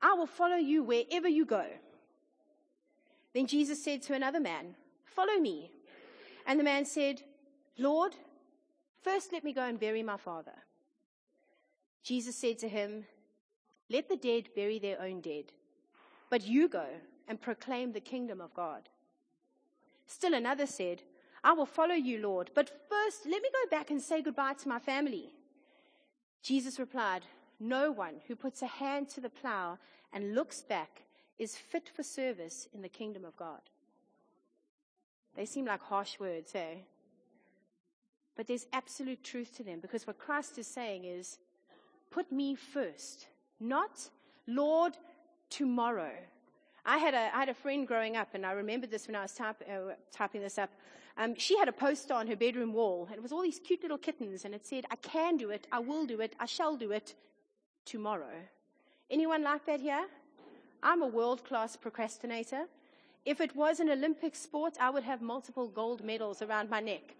I 0.00 0.12
will 0.14 0.26
follow 0.26 0.56
you 0.56 0.82
wherever 0.82 1.28
you 1.28 1.44
go. 1.44 1.66
Then 3.34 3.46
Jesus 3.46 3.82
said 3.82 4.02
to 4.02 4.14
another 4.14 4.40
man, 4.40 4.74
follow 5.04 5.38
me. 5.38 5.72
And 6.46 6.60
the 6.60 6.64
man 6.64 6.84
said, 6.84 7.22
Lord, 7.78 8.14
First, 9.06 9.32
let 9.32 9.44
me 9.44 9.52
go 9.52 9.62
and 9.62 9.78
bury 9.78 10.02
my 10.02 10.16
father. 10.16 10.64
Jesus 12.02 12.34
said 12.34 12.58
to 12.58 12.68
him, 12.68 13.04
Let 13.88 14.08
the 14.08 14.16
dead 14.16 14.48
bury 14.56 14.80
their 14.80 15.00
own 15.00 15.20
dead, 15.20 15.52
but 16.28 16.44
you 16.44 16.68
go 16.68 16.86
and 17.28 17.40
proclaim 17.40 17.92
the 17.92 18.00
kingdom 18.00 18.40
of 18.40 18.52
God. 18.52 18.88
Still 20.06 20.34
another 20.34 20.66
said, 20.66 21.02
I 21.42 21.52
will 21.52 21.66
follow 21.66 21.94
you, 21.94 22.18
Lord, 22.18 22.50
but 22.54 22.70
first 22.88 23.26
let 23.26 23.42
me 23.42 23.48
go 23.52 23.76
back 23.76 23.90
and 23.90 24.00
say 24.00 24.22
goodbye 24.22 24.54
to 24.54 24.68
my 24.68 24.78
family. 24.78 25.32
Jesus 26.42 26.78
replied, 26.78 27.22
No 27.60 27.90
one 27.90 28.14
who 28.26 28.36
puts 28.36 28.62
a 28.62 28.66
hand 28.66 29.08
to 29.10 29.20
the 29.20 29.30
plow 29.30 29.78
and 30.12 30.34
looks 30.34 30.62
back 30.62 31.02
is 31.38 31.56
fit 31.56 31.88
for 31.88 32.02
service 32.02 32.68
in 32.72 32.82
the 32.82 32.88
kingdom 32.88 33.24
of 33.24 33.36
God. 33.36 33.60
They 35.36 35.44
seem 35.44 35.66
like 35.66 35.82
harsh 35.82 36.18
words, 36.18 36.52
eh? 36.54 36.76
But 38.36 38.46
there's 38.46 38.66
absolute 38.72 39.22
truth 39.22 39.56
to 39.56 39.62
them 39.62 39.80
because 39.80 40.06
what 40.06 40.18
Christ 40.18 40.58
is 40.58 40.66
saying 40.66 41.04
is, 41.04 41.38
put 42.10 42.30
me 42.32 42.54
first, 42.54 43.28
not 43.60 44.08
Lord 44.46 44.96
tomorrow. 45.50 46.12
I 46.88 46.98
had 46.98 47.14
a, 47.14 47.34
I 47.34 47.40
had 47.40 47.48
a 47.48 47.54
friend 47.54 47.86
growing 47.86 48.16
up, 48.16 48.28
and 48.34 48.46
I 48.46 48.52
remembered 48.52 48.92
this 48.92 49.08
when 49.08 49.16
I 49.16 49.22
was 49.22 49.32
type, 49.32 49.56
uh, 49.68 49.94
typing 50.12 50.40
this 50.40 50.56
up. 50.56 50.70
Um, 51.18 51.34
she 51.36 51.58
had 51.58 51.68
a 51.68 51.72
poster 51.72 52.14
on 52.14 52.28
her 52.28 52.36
bedroom 52.36 52.72
wall, 52.72 53.06
and 53.08 53.16
it 53.16 53.22
was 53.22 53.32
all 53.32 53.42
these 53.42 53.58
cute 53.58 53.82
little 53.82 53.98
kittens, 53.98 54.44
and 54.44 54.54
it 54.54 54.64
said, 54.64 54.84
I 54.88 54.96
can 54.96 55.36
do 55.36 55.50
it, 55.50 55.66
I 55.72 55.80
will 55.80 56.06
do 56.06 56.20
it, 56.20 56.36
I 56.38 56.46
shall 56.46 56.76
do 56.76 56.92
it 56.92 57.14
tomorrow. 57.84 58.36
Anyone 59.10 59.42
like 59.42 59.66
that 59.66 59.80
here? 59.80 60.06
I'm 60.82 61.02
a 61.02 61.08
world 61.08 61.44
class 61.44 61.74
procrastinator. 61.74 62.66
If 63.24 63.40
it 63.40 63.56
was 63.56 63.80
an 63.80 63.90
Olympic 63.90 64.36
sport, 64.36 64.76
I 64.80 64.90
would 64.90 65.02
have 65.02 65.20
multiple 65.20 65.66
gold 65.66 66.04
medals 66.04 66.40
around 66.40 66.70
my 66.70 66.78
neck. 66.78 67.16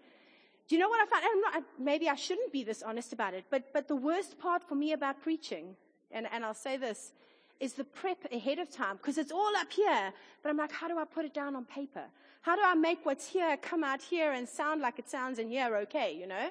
Do 0.69 0.75
you 0.75 0.79
know 0.79 0.87
what 0.87 1.01
I 1.01 1.09
found? 1.09 1.25
I'm 1.25 1.41
not, 1.41 1.63
maybe 1.77 2.07
I 2.07 2.15
shouldn't 2.15 2.53
be 2.53 2.63
this 2.63 2.83
honest 2.83 3.11
about 3.11 3.33
it, 3.33 3.45
but, 3.49 3.73
but 3.73 3.89
the 3.89 3.95
worst 3.97 4.39
part 4.39 4.63
for 4.63 4.75
me 4.75 4.93
about 4.93 5.21
preaching, 5.21 5.75
and, 6.11 6.25
and 6.31 6.45
I'll 6.45 6.53
say 6.53 6.77
this, 6.77 7.11
is 7.59 7.73
the 7.73 7.83
prep 7.83 8.31
ahead 8.31 8.59
of 8.59 8.69
time, 8.69 8.97
because 8.97 9.17
it's 9.17 9.31
all 9.31 9.55
up 9.57 9.71
here, 9.71 10.13
but 10.43 10.49
I'm 10.49 10.57
like, 10.57 10.71
how 10.71 10.87
do 10.87 10.97
I 10.97 11.05
put 11.05 11.25
it 11.25 11.33
down 11.33 11.55
on 11.55 11.65
paper? 11.65 12.03
How 12.41 12.55
do 12.55 12.61
I 12.63 12.75
make 12.75 13.05
what's 13.05 13.27
here 13.27 13.57
come 13.57 13.83
out 13.83 14.01
here 14.01 14.31
and 14.31 14.47
sound 14.47 14.81
like 14.81 14.99
it 14.99 15.09
sounds 15.09 15.39
in 15.39 15.49
here 15.49 15.75
okay, 15.77 16.15
you 16.15 16.27
know? 16.27 16.49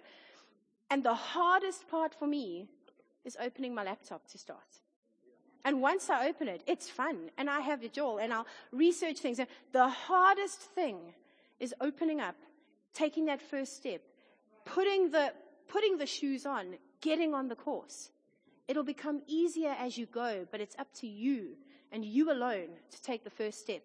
And 0.91 1.03
the 1.03 1.15
hardest 1.15 1.89
part 1.89 2.15
for 2.15 2.27
me 2.27 2.69
is 3.25 3.37
opening 3.41 3.75
my 3.75 3.85
laptop 3.85 4.27
to 4.29 4.39
start. 4.39 4.59
And 5.65 5.81
once 5.81 6.11
I 6.11 6.29
open 6.29 6.49
it, 6.49 6.63
it's 6.67 6.89
fun, 6.89 7.31
and 7.39 7.51
I 7.51 7.61
have 7.61 7.83
it 7.83 7.99
all, 7.99 8.19
and 8.19 8.33
I'll 8.33 8.47
research 8.71 9.19
things. 9.19 9.41
The 9.73 9.89
hardest 9.89 10.61
thing 10.61 10.99
is 11.59 11.75
opening 11.81 12.21
up 12.21 12.37
taking 12.95 13.27
that 13.27 13.43
first 13.43 13.77
step, 13.77 14.01
putting 14.65 15.11
the, 15.11 15.33
putting 15.69 15.99
the 15.99 16.07
shoes 16.07 16.47
on, 16.47 16.77
getting 17.01 17.35
on 17.35 17.49
the 17.49 17.57
course. 17.57 18.11
It'll 18.69 18.83
become 18.83 19.23
easier 19.27 19.75
as 19.79 19.97
you 19.97 20.07
go, 20.07 20.47
but 20.51 20.61
it's 20.61 20.77
up 20.79 20.93
to 20.95 21.07
you 21.07 21.51
and 21.93 22.05
you 22.05 22.33
alone 22.33 22.69
to 22.91 23.03
take 23.03 23.23
the 23.23 23.31
first 23.31 23.61
step. 23.61 23.83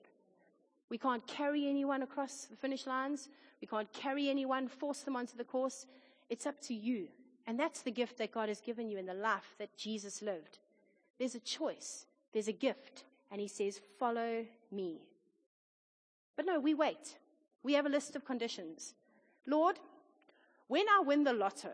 We 0.89 0.98
can't 0.98 1.26
carry 1.28 1.67
anyone 1.67 2.02
across 2.02 2.46
the 2.46 2.56
finish 2.56 2.88
lines. 2.88 3.30
We 3.62 3.67
can't 3.67 3.91
carry 3.94 4.30
anyone, 4.30 4.67
force 4.67 5.02
them 5.02 5.15
onto 5.15 5.38
the 5.38 5.44
course. 5.44 5.86
It's 6.30 6.46
up 6.46 6.60
to 6.62 6.74
you. 6.74 7.08
And 7.48 7.60
that's 7.60 7.82
the 7.82 7.91
gift 7.91 8.17
that 8.17 8.34
God 8.34 8.50
has 8.50 8.60
given 8.60 8.89
you 8.89 8.98
in 8.98 9.06
the 9.06 9.13
life 9.13 9.56
that 9.60 9.76
Jesus 9.78 10.22
lived. 10.22 10.60
There's 11.17 11.36
a 11.36 11.39
choice. 11.39 12.06
There's 12.34 12.48
a 12.48 12.54
gift. 12.54 13.06
And 13.32 13.39
he 13.39 13.48
says, 13.48 13.80
follow 14.00 14.46
me. 14.72 15.02
But 16.36 16.46
no, 16.46 16.60
we 16.60 16.74
wait. 16.74 17.17
We 17.63 17.74
have 17.74 17.86
a 17.86 17.89
list 17.89 18.15
of 18.15 18.26
conditions. 18.26 18.96
Lord, 19.46 19.78
when 20.67 20.86
I 20.89 21.02
win 21.02 21.24
the 21.24 21.34
lotto, 21.34 21.72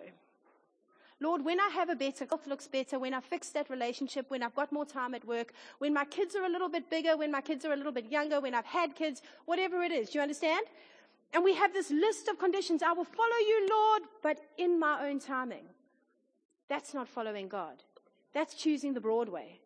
Lord, 1.20 1.44
when 1.44 1.60
I 1.60 1.70
have 1.70 1.90
a 1.90 1.96
better 1.96 2.26
health 2.26 2.46
looks 2.46 2.68
better, 2.68 3.00
when 3.00 3.14
I 3.14 3.22
fix 3.22 3.50
that 3.50 3.70
relationship, 3.70 4.30
when 4.30 4.44
I've 4.44 4.54
got 4.54 4.72
more 4.72 4.86
time 4.86 5.16
at 5.16 5.26
work, 5.26 5.54
when 5.80 5.94
my 5.94 6.06
kids 6.06 6.36
are 6.36 6.44
a 6.44 6.50
little 6.50 6.70
bit 6.70 6.90
bigger, 6.90 7.18
when 7.18 7.32
my 7.32 7.42
kids 7.42 7.66
are 7.66 7.74
a 7.74 7.76
little 7.76 7.92
bit 7.92 8.12
younger, 8.12 8.40
when 8.40 8.54
I've 8.54 8.66
had 8.66 8.96
kids, 8.96 9.24
whatever 9.46 9.82
it 9.82 9.92
is. 9.92 10.10
Do 10.10 10.20
you 10.20 10.22
understand? 10.22 10.66
And 11.34 11.44
we 11.44 11.56
have 11.56 11.74
this 11.74 11.90
list 11.90 12.28
of 12.28 12.38
conditions. 12.38 12.84
I 12.84 12.92
will 12.92 13.04
follow 13.04 13.40
you, 13.40 13.68
Lord, 13.70 14.04
but 14.22 14.40
in 14.58 14.80
my 14.80 15.08
own 15.08 15.20
timing. 15.20 15.66
That's 16.70 16.94
not 16.94 17.08
following 17.08 17.48
God. 17.48 17.84
That's 18.34 18.54
choosing 18.54 18.94
the 18.94 19.02
broad 19.02 19.30
way, 19.30 19.60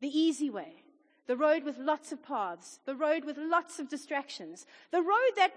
the 0.00 0.08
easy 0.08 0.50
way, 0.50 0.82
the 1.26 1.36
road 1.36 1.64
with 1.64 1.78
lots 1.78 2.12
of 2.12 2.22
paths, 2.22 2.80
the 2.84 2.94
road 2.94 3.24
with 3.24 3.38
lots 3.38 3.78
of 3.78 3.88
distractions, 3.88 4.66
the 4.90 5.00
road 5.00 5.32
that 5.36 5.52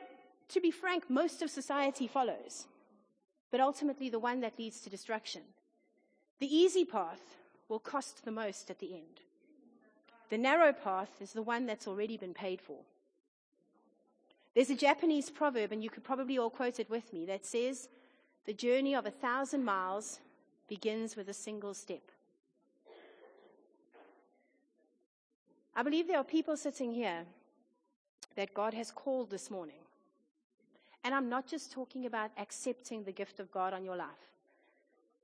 to 0.50 0.62
be 0.62 0.72
frank, 0.72 1.10
most 1.10 1.42
of 1.42 1.50
society 1.50 2.08
follows, 2.08 2.68
but 3.51 3.60
ultimately 3.60 4.10
the 4.10 4.19
one 4.19 4.41
that 4.41 4.60
leads 4.60 4.81
to 4.81 4.89
destruction. 4.89 5.41
The 6.39 6.55
easy 6.55 6.86
path 6.86 7.21
will 7.69 7.79
cost 7.79 8.23
the 8.23 8.31
most 8.31 8.69
at 8.69 8.79
the 8.79 8.93
end. 8.93 9.21
The 10.29 10.38
narrow 10.38 10.73
path 10.73 11.21
is 11.21 11.33
the 11.33 11.41
one 11.41 11.65
that's 11.65 11.88
already 11.88 12.17
been 12.17 12.33
paid 12.33 12.62
for. 12.62 12.77
There's 14.53 14.69
a 14.69 14.75
Japanese 14.75 15.29
proverb, 15.29 15.71
and 15.71 15.83
you 15.83 15.89
could 15.89 16.03
probably 16.03 16.38
all 16.38 16.49
quote 16.49 16.79
it 16.79 16.89
with 16.89 17.13
me, 17.13 17.25
that 17.25 17.45
says, 17.45 17.89
The 18.45 18.53
journey 18.53 18.95
of 18.95 19.05
a 19.05 19.12
thousand 19.12 19.63
miles 19.63 20.19
begins 20.67 21.15
with 21.15 21.29
a 21.29 21.33
single 21.33 21.73
step. 21.73 22.01
I 25.75 25.83
believe 25.83 26.07
there 26.07 26.17
are 26.17 26.23
people 26.23 26.57
sitting 26.57 26.91
here 26.91 27.25
that 28.36 28.53
God 28.53 28.73
has 28.73 28.91
called 28.91 29.29
this 29.29 29.51
morning 29.51 29.87
and 31.08 31.15
I'm 31.15 31.30
not 31.30 31.48
just 31.48 31.72
talking 31.72 32.06
about 32.06 32.32
accepting 32.38 33.04
the 33.04 33.13
gift 33.13 33.39
of 33.39 33.50
God 33.50 33.74
on 33.74 33.84
your 33.84 33.96
life. 33.96 34.32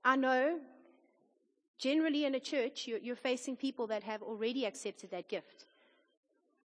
I 0.03 0.15
know 0.15 0.59
Generally, 1.83 2.23
in 2.23 2.35
a 2.35 2.39
church, 2.39 2.87
you're, 2.87 3.15
facing 3.17 3.57
people 3.57 3.87
that 3.87 4.03
have 4.03 4.21
already 4.21 4.65
accepted 4.65 5.11
that 5.11 5.27
gift. 5.27 5.65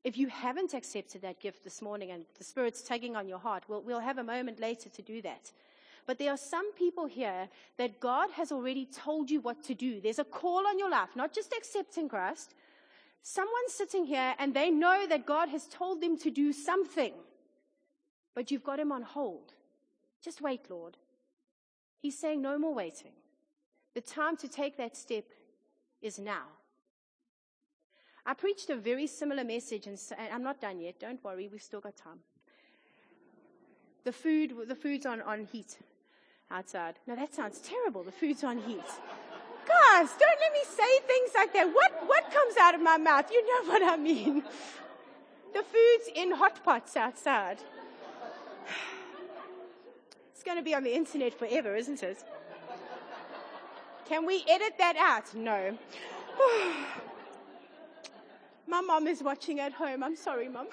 If 0.04 0.16
you 0.16 0.28
haven't 0.28 0.74
accepted 0.74 1.22
that 1.22 1.40
gift 1.40 1.64
this 1.64 1.82
morning 1.82 2.12
and 2.12 2.24
the 2.38 2.44
Spirit's 2.44 2.82
tugging 2.82 3.16
on 3.16 3.26
your 3.26 3.40
heart, 3.40 3.64
we'll, 3.66 3.82
we'll 3.82 3.98
have 3.98 4.18
a 4.18 4.22
moment 4.22 4.60
later 4.60 4.88
to 4.88 5.02
do 5.02 5.20
that. 5.22 5.50
But 6.06 6.20
there 6.20 6.30
are 6.30 6.36
some 6.36 6.72
people 6.74 7.06
here 7.06 7.48
that 7.78 7.98
God 7.98 8.30
has 8.30 8.52
already 8.52 8.86
told 8.86 9.28
you 9.28 9.40
what 9.40 9.64
to 9.64 9.74
do. 9.74 10.00
There's 10.00 10.20
a 10.20 10.24
call 10.24 10.68
on 10.68 10.78
your 10.78 10.88
life, 10.88 11.10
not 11.16 11.34
just 11.34 11.52
accepting 11.52 12.08
Christ. 12.08 12.54
Someone's 13.22 13.72
sitting 13.72 14.04
here 14.04 14.36
and 14.38 14.54
they 14.54 14.70
know 14.70 15.04
that 15.08 15.26
God 15.26 15.48
has 15.48 15.66
told 15.66 16.00
them 16.00 16.16
to 16.18 16.30
do 16.30 16.52
something, 16.52 17.12
but 18.34 18.50
you've 18.50 18.64
got 18.64 18.78
him 18.78 18.92
on 18.92 19.02
hold. 19.02 19.54
Just 20.22 20.40
wait, 20.40 20.70
Lord. 20.70 20.96
He's 22.00 22.18
saying 22.18 22.42
no 22.42 22.58
more 22.58 22.74
waiting. 22.74 23.12
The 23.94 24.00
time 24.00 24.36
to 24.38 24.48
take 24.48 24.76
that 24.76 24.96
step 24.96 25.24
is 26.00 26.18
now. 26.18 26.44
I 28.24 28.34
preached 28.34 28.70
a 28.70 28.76
very 28.76 29.06
similar 29.06 29.42
message, 29.42 29.86
and 29.86 29.98
I'm 30.32 30.42
not 30.42 30.60
done 30.60 30.80
yet. 30.80 31.00
Don't 31.00 31.22
worry, 31.24 31.48
we've 31.50 31.62
still 31.62 31.80
got 31.80 31.96
time. 31.96 32.20
The 34.04 34.12
food, 34.12 34.54
the 34.66 34.74
food's 34.74 35.06
on, 35.06 35.22
on 35.22 35.44
heat 35.44 35.78
outside. 36.50 36.98
Now 37.06 37.16
that 37.16 37.34
sounds 37.34 37.58
terrible. 37.60 38.02
The 38.02 38.12
food's 38.12 38.44
on 38.44 38.58
heat. 38.58 38.84
Guys, 39.66 40.08
don't 40.10 40.40
let 40.40 40.52
me 40.52 40.64
say 40.64 41.00
things 41.06 41.30
like 41.34 41.52
that. 41.52 41.66
What, 41.66 42.06
what 42.06 42.30
comes 42.32 42.56
out 42.60 42.74
of 42.74 42.80
my 42.80 42.96
mouth? 42.96 43.30
You 43.30 43.42
know 43.46 43.72
what 43.72 43.82
I 43.82 43.96
mean. 43.96 44.42
The 45.54 45.62
food's 45.62 46.10
in 46.14 46.32
hot 46.32 46.62
pots 46.62 46.94
outside. 46.94 47.56
It's 50.32 50.42
going 50.42 50.56
to 50.56 50.62
be 50.62 50.74
on 50.74 50.84
the 50.84 50.94
internet 50.94 51.34
forever, 51.34 51.74
isn't 51.76 52.02
it? 52.02 52.24
Can 54.08 54.24
we 54.24 54.44
edit 54.48 54.74
that 54.78 54.96
out? 54.96 55.34
No. 55.34 55.76
My 58.66 58.80
mom 58.80 59.06
is 59.06 59.22
watching 59.22 59.60
at 59.60 59.72
home. 59.72 60.02
I'm 60.02 60.16
sorry, 60.16 60.48
mom. 60.48 60.68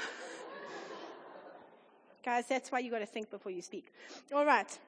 Guys, 2.25 2.47
that's 2.47 2.71
why 2.71 2.79
you 2.79 2.89
got 2.91 2.99
to 2.99 3.05
think 3.05 3.29
before 3.29 3.51
you 3.51 3.61
speak. 3.61 3.91
All 4.33 4.45
right. 4.45 4.79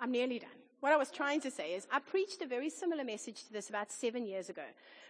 I'm 0.00 0.10
nearly 0.10 0.38
done. 0.38 0.59
What 0.80 0.92
I 0.92 0.96
was 0.96 1.10
trying 1.10 1.42
to 1.42 1.50
say 1.50 1.74
is, 1.74 1.86
I 1.92 1.98
preached 1.98 2.40
a 2.40 2.46
very 2.46 2.70
similar 2.70 3.04
message 3.04 3.44
to 3.44 3.52
this 3.52 3.68
about 3.68 3.92
seven 3.92 4.24
years 4.24 4.48
ago. 4.48 4.64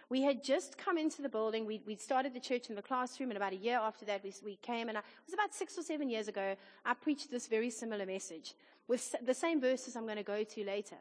We 0.09 0.21
had 0.21 0.43
just 0.43 0.77
come 0.77 0.97
into 0.97 1.21
the 1.21 1.29
building. 1.29 1.65
We, 1.65 1.81
would 1.87 2.01
started 2.01 2.33
the 2.33 2.41
church 2.41 2.69
in 2.69 2.75
the 2.75 2.81
classroom, 2.81 3.29
and 3.29 3.37
about 3.37 3.53
a 3.53 3.57
year 3.57 3.79
after 3.81 4.03
that, 4.05 4.21
we, 4.21 4.33
we 4.43 4.55
came. 4.57 4.89
And 4.89 4.97
I, 4.97 5.01
it 5.01 5.25
was 5.25 5.33
about 5.33 5.53
six 5.53 5.77
or 5.77 5.81
seven 5.81 6.09
years 6.09 6.27
ago. 6.27 6.55
I 6.85 6.93
preached 6.93 7.31
this 7.31 7.47
very 7.47 7.69
similar 7.69 8.05
message 8.05 8.53
with 8.89 9.15
the 9.25 9.33
same 9.33 9.61
verses 9.61 9.95
I'm 9.95 10.03
going 10.03 10.17
to 10.17 10.23
go 10.23 10.43
to 10.43 10.65
later. 10.65 10.97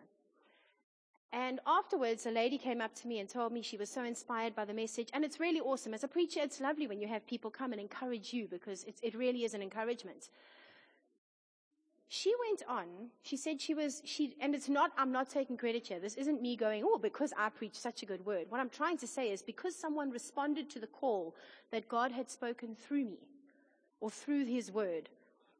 And 1.32 1.58
afterwards, 1.66 2.26
a 2.26 2.30
lady 2.30 2.56
came 2.56 2.80
up 2.80 2.94
to 2.96 3.08
me 3.08 3.18
and 3.18 3.28
told 3.28 3.52
me 3.52 3.62
she 3.62 3.76
was 3.76 3.90
so 3.90 4.04
inspired 4.04 4.54
by 4.54 4.64
the 4.64 4.74
message. 4.74 5.08
And 5.12 5.24
it's 5.24 5.40
really 5.40 5.60
awesome. 5.60 5.94
As 5.94 6.04
a 6.04 6.08
preacher, 6.08 6.40
it's 6.42 6.60
lovely 6.60 6.86
when 6.86 7.00
you 7.00 7.08
have 7.08 7.26
people 7.26 7.50
come 7.50 7.72
and 7.72 7.80
encourage 7.80 8.32
you 8.32 8.46
because 8.46 8.84
it 9.02 9.14
really 9.16 9.44
is 9.44 9.54
an 9.54 9.62
encouragement. 9.62 10.28
She 12.12 12.34
went 12.48 12.64
on, 12.68 12.88
she 13.22 13.36
said 13.36 13.60
she 13.60 13.72
was, 13.72 14.02
she, 14.04 14.34
and 14.40 14.52
it's 14.52 14.68
not, 14.68 14.90
I'm 14.98 15.12
not 15.12 15.30
taking 15.30 15.56
credit 15.56 15.86
here. 15.86 16.00
This 16.00 16.16
isn't 16.16 16.42
me 16.42 16.56
going, 16.56 16.82
oh, 16.84 16.98
because 16.98 17.32
I 17.38 17.50
preached 17.50 17.76
such 17.76 18.02
a 18.02 18.06
good 18.06 18.26
word. 18.26 18.46
What 18.48 18.60
I'm 18.60 18.68
trying 18.68 18.98
to 18.98 19.06
say 19.06 19.30
is 19.30 19.42
because 19.42 19.76
someone 19.76 20.10
responded 20.10 20.68
to 20.70 20.80
the 20.80 20.88
call 20.88 21.36
that 21.70 21.88
God 21.88 22.10
had 22.10 22.28
spoken 22.28 22.74
through 22.74 23.04
me 23.04 23.20
or 24.00 24.10
through 24.10 24.46
his 24.46 24.72
word, 24.72 25.08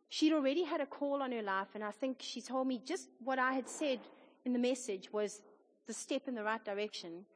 she'd 0.08 0.32
already 0.32 0.64
had 0.64 0.80
a 0.80 0.86
call 0.86 1.22
on 1.22 1.30
her 1.30 1.40
life. 1.40 1.68
And 1.76 1.84
I 1.84 1.92
think 1.92 2.16
she 2.18 2.40
told 2.40 2.66
me 2.66 2.80
just 2.84 3.08
what 3.22 3.38
I 3.38 3.52
had 3.52 3.68
said 3.68 4.00
in 4.44 4.52
the 4.52 4.58
message 4.58 5.12
was 5.12 5.42
the 5.86 5.94
step 5.94 6.26
in 6.26 6.34
the 6.34 6.42
right 6.42 6.64
direction. 6.64 7.26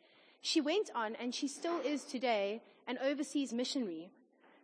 She 0.41 0.61
went 0.61 0.91
on, 0.93 1.15
and 1.21 1.33
she 1.33 1.47
still 1.47 1.79
is 1.85 2.03
today, 2.03 2.63
an 2.89 2.99
overseas 2.99 3.53
missionary 3.53 4.11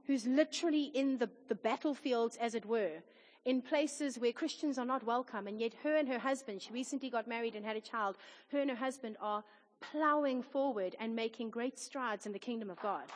who's 0.08 0.26
literally 0.26 0.90
in 0.92 1.18
the, 1.18 1.30
the 1.46 1.54
battlefields, 1.54 2.36
as 2.38 2.56
it 2.56 2.66
were, 2.66 3.04
in 3.50 3.60
places 3.60 4.16
where 4.16 4.32
Christians 4.32 4.78
are 4.78 4.84
not 4.84 5.04
welcome. 5.04 5.48
And 5.48 5.58
yet, 5.58 5.72
her 5.82 5.96
and 5.96 6.08
her 6.08 6.20
husband, 6.20 6.62
she 6.62 6.72
recently 6.72 7.10
got 7.10 7.26
married 7.26 7.56
and 7.56 7.64
had 7.66 7.76
a 7.76 7.80
child, 7.80 8.14
her 8.52 8.60
and 8.60 8.70
her 8.70 8.76
husband 8.76 9.16
are 9.20 9.42
plowing 9.80 10.40
forward 10.40 10.94
and 11.00 11.16
making 11.16 11.50
great 11.50 11.76
strides 11.76 12.26
in 12.26 12.32
the 12.32 12.38
kingdom 12.38 12.70
of 12.70 12.80
God 12.80 13.06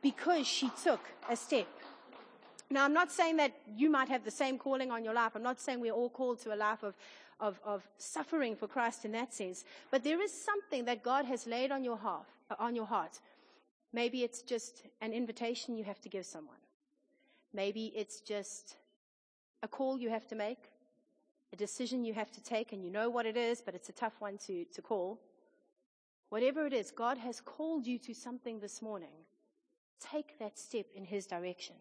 because 0.00 0.46
she 0.46 0.70
took 0.84 1.00
a 1.28 1.34
step. 1.34 1.66
Now, 2.70 2.84
I'm 2.84 2.92
not 2.92 3.10
saying 3.10 3.38
that 3.38 3.52
you 3.76 3.90
might 3.90 4.08
have 4.08 4.24
the 4.24 4.30
same 4.30 4.56
calling 4.56 4.92
on 4.92 5.02
your 5.04 5.14
life. 5.14 5.32
I'm 5.34 5.42
not 5.42 5.60
saying 5.60 5.80
we're 5.80 5.92
all 5.92 6.10
called 6.10 6.38
to 6.42 6.54
a 6.54 6.58
life 6.68 6.84
of 6.84 6.94
of, 7.40 7.58
of 7.64 7.82
suffering 7.98 8.54
for 8.54 8.68
Christ 8.68 9.04
in 9.04 9.10
that 9.12 9.34
sense. 9.34 9.64
But 9.90 10.04
there 10.04 10.22
is 10.22 10.32
something 10.32 10.84
that 10.84 11.02
God 11.02 11.24
has 11.24 11.44
laid 11.44 11.72
on 11.72 11.82
your 11.82 11.96
heart, 11.96 12.26
uh, 12.52 12.54
on 12.60 12.76
your 12.76 12.86
heart. 12.86 13.18
Maybe 13.92 14.22
it's 14.22 14.42
just 14.42 14.84
an 15.00 15.12
invitation 15.12 15.76
you 15.76 15.82
have 15.82 16.00
to 16.02 16.08
give 16.08 16.24
someone. 16.24 16.62
Maybe 17.52 17.92
it's 17.96 18.20
just 18.20 18.76
a 19.62 19.68
call 19.68 19.98
you 19.98 20.10
have 20.10 20.26
to 20.28 20.34
make, 20.34 20.70
a 21.52 21.56
decision 21.56 22.04
you 22.04 22.14
have 22.14 22.30
to 22.32 22.42
take, 22.42 22.72
and 22.72 22.82
you 22.82 22.90
know 22.90 23.10
what 23.10 23.26
it 23.26 23.36
is, 23.36 23.60
but 23.60 23.74
it's 23.74 23.88
a 23.88 23.92
tough 23.92 24.14
one 24.20 24.38
to, 24.38 24.64
to 24.66 24.82
call. 24.82 25.20
Whatever 26.30 26.66
it 26.66 26.72
is, 26.72 26.90
God 26.90 27.18
has 27.18 27.40
called 27.40 27.86
you 27.86 27.98
to 27.98 28.14
something 28.14 28.58
this 28.58 28.80
morning. 28.80 29.12
Take 30.00 30.38
that 30.38 30.58
step 30.58 30.86
in 30.94 31.04
His 31.04 31.26
direction. 31.26 31.76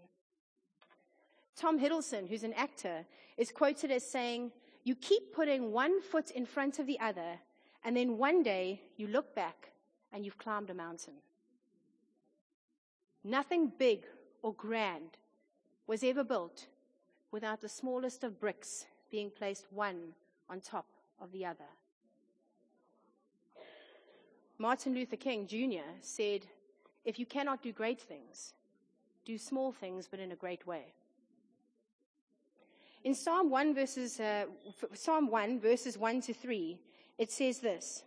Tom 1.56 1.80
Hiddleston, 1.80 2.28
who's 2.28 2.44
an 2.44 2.54
actor, 2.54 3.06
is 3.38 3.52
quoted 3.52 3.92
as 3.92 4.06
saying, 4.06 4.52
you 4.84 4.96
keep 4.96 5.34
putting 5.34 5.72
one 5.72 6.02
foot 6.02 6.32
in 6.32 6.46
front 6.46 6.80
of 6.80 6.88
the 6.88 7.00
other, 7.00 7.40
and 7.84 7.96
then 7.96 8.18
one 8.18 8.44
day 8.44 8.82
you 8.98 9.08
look 9.08 9.36
back 9.36 9.72
and 10.12 10.26
you've 10.26 10.38
climbed 10.38 10.70
a 10.70 10.74
mountain. 10.74 11.14
Nothing 13.24 13.72
big 13.78 14.04
or 14.42 14.54
grand 14.54 15.18
was 15.88 16.04
ever 16.04 16.24
built 16.24 16.68
without 17.32 17.62
the 17.62 17.70
smallest 17.70 18.24
of 18.24 18.40
bricks 18.40 18.86
being 19.10 19.30
placed 19.30 19.66
one 19.72 20.14
on 20.50 20.60
top 20.60 20.86
of 21.20 21.32
the 21.32 21.46
other. 21.46 21.70
Martin 24.58 24.94
Luther 24.94 25.16
King 25.16 25.48
Jr. 25.48 25.90
said, 26.02 26.46
If 27.04 27.18
you 27.18 27.26
cannot 27.26 27.64
do 27.64 27.72
great 27.72 28.00
things, 28.00 28.54
do 29.26 29.38
small 29.38 29.72
things 29.72 30.08
but 30.10 30.20
in 30.20 30.32
a 30.32 30.36
great 30.36 30.68
way. 30.68 30.94
In 33.04 33.16
Psalm 33.16 33.50
1 33.50 33.74
verses, 33.74 34.20
uh, 34.20 34.46
Psalm 34.94 35.32
1 35.32 35.60
verses 35.60 35.98
1 35.98 36.22
to 36.22 36.34
3, 36.34 36.78
it 37.18 37.32
says 37.32 37.60
this. 37.60 38.04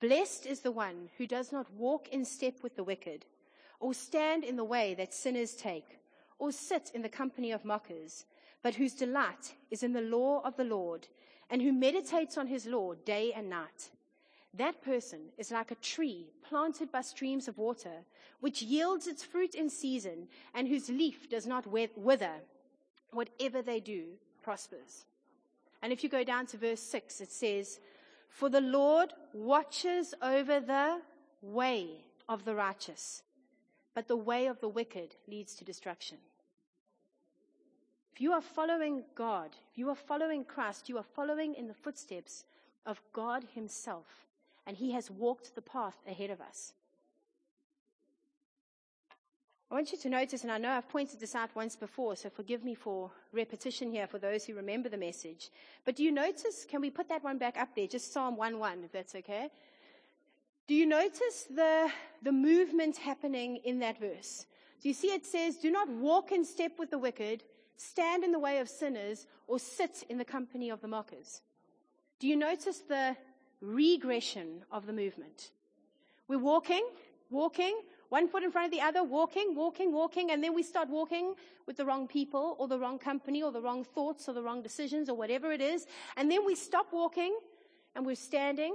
Blessed 0.00 0.46
is 0.46 0.60
the 0.60 0.72
one 0.72 1.10
who 1.18 1.26
does 1.26 1.52
not 1.52 1.70
walk 1.74 2.08
in 2.08 2.24
step 2.24 2.54
with 2.62 2.74
the 2.74 2.84
wicked, 2.84 3.26
or 3.78 3.92
stand 3.92 4.44
in 4.44 4.56
the 4.56 4.64
way 4.64 4.94
that 4.94 5.12
sinners 5.12 5.54
take, 5.54 5.98
or 6.42 6.50
sit 6.50 6.90
in 6.92 7.02
the 7.02 7.08
company 7.08 7.52
of 7.52 7.64
mockers, 7.64 8.24
but 8.64 8.74
whose 8.74 8.94
delight 8.94 9.54
is 9.70 9.84
in 9.84 9.92
the 9.92 10.00
law 10.00 10.42
of 10.44 10.56
the 10.56 10.64
Lord, 10.64 11.06
and 11.48 11.62
who 11.62 11.72
meditates 11.72 12.36
on 12.36 12.48
his 12.48 12.66
law 12.66 12.94
day 12.94 13.32
and 13.32 13.48
night. 13.48 13.90
That 14.52 14.82
person 14.82 15.20
is 15.38 15.52
like 15.52 15.70
a 15.70 15.76
tree 15.76 16.32
planted 16.42 16.90
by 16.90 17.02
streams 17.02 17.46
of 17.46 17.58
water, 17.58 18.02
which 18.40 18.60
yields 18.60 19.06
its 19.06 19.22
fruit 19.22 19.54
in 19.54 19.70
season, 19.70 20.26
and 20.52 20.66
whose 20.66 20.88
leaf 20.88 21.30
does 21.30 21.46
not 21.46 21.64
wither 21.68 22.34
whatever 23.12 23.62
they 23.62 23.78
do 23.78 24.06
prospers. 24.42 25.04
And 25.80 25.92
if 25.92 26.02
you 26.02 26.08
go 26.08 26.24
down 26.24 26.46
to 26.46 26.56
verse 26.56 26.82
6, 26.82 27.20
it 27.20 27.30
says, 27.30 27.78
For 28.28 28.48
the 28.48 28.60
Lord 28.60 29.12
watches 29.32 30.12
over 30.20 30.58
the 30.58 31.02
way 31.40 32.02
of 32.28 32.44
the 32.44 32.56
righteous, 32.56 33.22
but 33.94 34.08
the 34.08 34.16
way 34.16 34.46
of 34.46 34.58
the 34.58 34.68
wicked 34.68 35.14
leads 35.28 35.54
to 35.54 35.64
destruction. 35.64 36.18
If 38.14 38.20
you 38.20 38.32
are 38.32 38.42
following 38.42 39.04
God, 39.14 39.50
if 39.70 39.78
you 39.78 39.88
are 39.88 39.94
following 39.94 40.44
Christ, 40.44 40.88
you 40.88 40.98
are 40.98 41.02
following 41.02 41.54
in 41.54 41.66
the 41.66 41.74
footsteps 41.74 42.44
of 42.84 43.00
God 43.12 43.44
Himself, 43.54 44.26
and 44.66 44.76
He 44.76 44.92
has 44.92 45.10
walked 45.10 45.54
the 45.54 45.62
path 45.62 45.96
ahead 46.06 46.30
of 46.30 46.40
us. 46.40 46.74
I 49.70 49.74
want 49.74 49.90
you 49.90 49.96
to 49.96 50.10
notice, 50.10 50.42
and 50.42 50.52
I 50.52 50.58
know 50.58 50.68
I've 50.68 50.90
pointed 50.90 51.18
this 51.18 51.34
out 51.34 51.48
once 51.54 51.76
before, 51.76 52.14
so 52.14 52.28
forgive 52.28 52.62
me 52.62 52.74
for 52.74 53.10
repetition 53.32 53.90
here 53.90 54.06
for 54.06 54.18
those 54.18 54.44
who 54.44 54.54
remember 54.54 54.90
the 54.90 54.98
message. 54.98 55.48
But 55.86 55.96
do 55.96 56.04
you 56.04 56.12
notice, 56.12 56.66
can 56.68 56.82
we 56.82 56.90
put 56.90 57.08
that 57.08 57.24
one 57.24 57.38
back 57.38 57.56
up 57.56 57.74
there, 57.74 57.86
just 57.86 58.12
Psalm 58.12 58.36
1 58.36 58.58
1, 58.58 58.84
if 58.84 58.92
that's 58.92 59.14
okay? 59.14 59.48
Do 60.66 60.74
you 60.74 60.84
notice 60.84 61.46
the, 61.48 61.90
the 62.22 62.32
movement 62.32 62.98
happening 62.98 63.56
in 63.64 63.78
that 63.78 63.98
verse? 63.98 64.44
Do 64.82 64.88
you 64.88 64.94
see 64.94 65.08
it 65.08 65.24
says, 65.24 65.56
Do 65.56 65.70
not 65.70 65.88
walk 65.88 66.32
in 66.32 66.44
step 66.44 66.72
with 66.78 66.90
the 66.90 66.98
wicked, 66.98 67.42
stand 67.76 68.24
in 68.24 68.32
the 68.32 68.38
way 68.38 68.58
of 68.58 68.68
sinners, 68.68 69.26
or 69.46 69.58
sit 69.58 70.04
in 70.08 70.18
the 70.18 70.24
company 70.24 70.70
of 70.70 70.80
the 70.80 70.88
mockers? 70.88 71.40
Do 72.18 72.28
you 72.28 72.36
notice 72.36 72.78
the 72.78 73.16
regression 73.60 74.64
of 74.70 74.86
the 74.86 74.92
movement? 74.92 75.50
We're 76.28 76.38
walking, 76.38 76.86
walking, 77.30 77.78
one 78.08 78.28
foot 78.28 78.42
in 78.42 78.52
front 78.52 78.66
of 78.66 78.72
the 78.72 78.80
other, 78.80 79.02
walking, 79.02 79.54
walking, 79.54 79.92
walking, 79.92 80.30
and 80.30 80.42
then 80.42 80.54
we 80.54 80.62
start 80.62 80.88
walking 80.88 81.34
with 81.66 81.76
the 81.76 81.84
wrong 81.84 82.06
people 82.06 82.56
or 82.58 82.68
the 82.68 82.78
wrong 82.78 82.98
company 82.98 83.42
or 83.42 83.50
the 83.50 83.60
wrong 83.60 83.84
thoughts 83.84 84.28
or 84.28 84.34
the 84.34 84.42
wrong 84.42 84.62
decisions 84.62 85.08
or 85.08 85.16
whatever 85.16 85.52
it 85.52 85.60
is. 85.60 85.86
And 86.16 86.30
then 86.30 86.44
we 86.44 86.54
stop 86.54 86.92
walking 86.92 87.36
and 87.94 88.04
we're 88.06 88.14
standing 88.14 88.74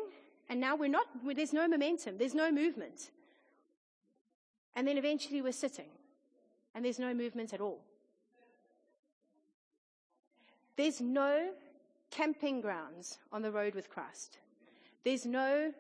And 0.49 0.60
now 0.60 0.75
we're 0.75 0.89
not, 0.89 1.07
there's 1.36 1.53
no 1.53 1.67
momentum, 1.67 2.17
there's 2.17 2.36
no 2.36 2.51
movement. 2.51 3.12
And 4.75 4.88
then 4.88 4.97
eventually 4.97 5.41
we're 5.41 5.51
sitting, 5.51 5.89
and 6.73 6.86
there's 6.86 6.99
no 6.99 7.13
movement 7.13 7.53
at 7.53 7.62
all. 7.62 7.83
There's 10.77 11.01
no 11.01 11.49
camping 12.11 12.61
grounds 12.61 13.17
on 13.33 13.41
the 13.41 13.51
road 13.51 13.75
with 13.75 13.89
Christ. 13.89 14.37
There's 15.03 15.25
no 15.25 15.73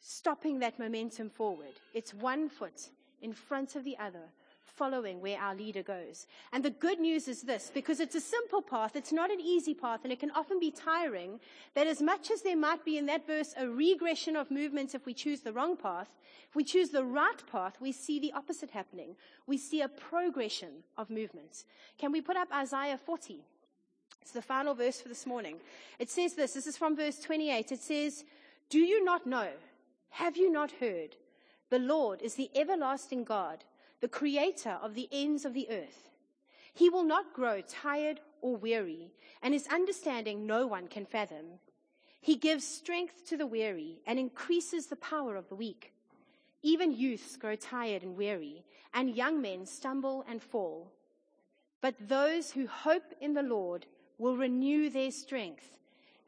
stopping 0.00 0.58
that 0.58 0.78
momentum 0.78 1.30
forward. 1.30 1.74
It's 1.94 2.12
one 2.12 2.48
foot 2.48 2.88
in 3.20 3.32
front 3.32 3.76
of 3.76 3.84
the 3.84 3.96
other, 3.98 4.30
following 4.64 5.20
where 5.20 5.38
our 5.38 5.54
leader 5.54 5.82
goes. 5.82 6.26
And 6.52 6.64
the 6.64 6.70
good 6.70 6.98
news 6.98 7.28
is 7.28 7.42
this 7.42 7.70
because 7.72 8.00
it's 8.00 8.14
a 8.14 8.20
simple 8.20 8.62
path, 8.62 8.96
it's 8.96 9.12
not 9.12 9.30
an 9.30 9.40
easy 9.40 9.74
path, 9.74 10.00
and 10.02 10.12
it 10.12 10.18
can 10.18 10.30
often 10.32 10.58
be 10.58 10.70
tiring. 10.70 11.38
That 11.74 11.86
as 11.86 12.00
much 12.02 12.30
as 12.30 12.42
there 12.42 12.56
might 12.56 12.84
be 12.84 12.98
in 12.98 13.06
that 13.06 13.26
verse 13.26 13.54
a 13.56 13.68
regression 13.68 14.36
of 14.36 14.50
movements 14.50 14.94
if 14.94 15.06
we 15.06 15.14
choose 15.14 15.40
the 15.40 15.52
wrong 15.52 15.76
path, 15.76 16.08
if 16.48 16.56
we 16.56 16.64
choose 16.64 16.88
the 16.90 17.04
right 17.04 17.42
path, 17.50 17.76
we 17.80 17.92
see 17.92 18.18
the 18.18 18.32
opposite 18.32 18.70
happening. 18.70 19.14
We 19.46 19.58
see 19.58 19.82
a 19.82 19.88
progression 19.88 20.82
of 20.96 21.10
movements. 21.10 21.64
Can 21.98 22.10
we 22.10 22.20
put 22.20 22.36
up 22.36 22.48
Isaiah 22.52 22.98
40? 22.98 23.44
It's 24.22 24.30
the 24.30 24.40
final 24.40 24.74
verse 24.74 25.00
for 25.00 25.08
this 25.08 25.26
morning. 25.26 25.56
It 25.98 26.08
says 26.08 26.34
this 26.34 26.54
this 26.54 26.66
is 26.66 26.78
from 26.78 26.96
verse 26.96 27.18
28. 27.18 27.72
It 27.72 27.80
says, 27.80 28.24
Do 28.70 28.78
you 28.78 29.04
not 29.04 29.26
know? 29.26 29.48
Have 30.10 30.36
you 30.36 30.50
not 30.50 30.70
heard? 30.72 31.16
The 31.70 31.78
Lord 31.78 32.22
is 32.22 32.34
the 32.34 32.50
everlasting 32.54 33.24
God 33.24 33.64
the 34.02 34.08
creator 34.08 34.78
of 34.82 34.94
the 34.94 35.08
ends 35.12 35.44
of 35.44 35.54
the 35.54 35.70
earth. 35.70 36.10
He 36.74 36.90
will 36.90 37.04
not 37.04 37.32
grow 37.32 37.60
tired 37.60 38.20
or 38.40 38.56
weary, 38.56 39.12
and 39.42 39.54
his 39.54 39.68
understanding 39.68 40.44
no 40.44 40.66
one 40.66 40.88
can 40.88 41.06
fathom. 41.06 41.60
He 42.20 42.34
gives 42.36 42.66
strength 42.66 43.26
to 43.28 43.36
the 43.36 43.46
weary 43.46 44.00
and 44.06 44.18
increases 44.18 44.86
the 44.86 44.96
power 44.96 45.36
of 45.36 45.48
the 45.48 45.54
weak. 45.54 45.92
Even 46.62 46.92
youths 46.92 47.36
grow 47.36 47.54
tired 47.54 48.02
and 48.02 48.16
weary, 48.16 48.64
and 48.92 49.16
young 49.16 49.40
men 49.40 49.66
stumble 49.66 50.24
and 50.28 50.42
fall. 50.42 50.90
But 51.80 51.94
those 52.00 52.50
who 52.50 52.66
hope 52.66 53.14
in 53.20 53.34
the 53.34 53.42
Lord 53.42 53.86
will 54.18 54.36
renew 54.36 54.90
their 54.90 55.10
strength. 55.10 55.76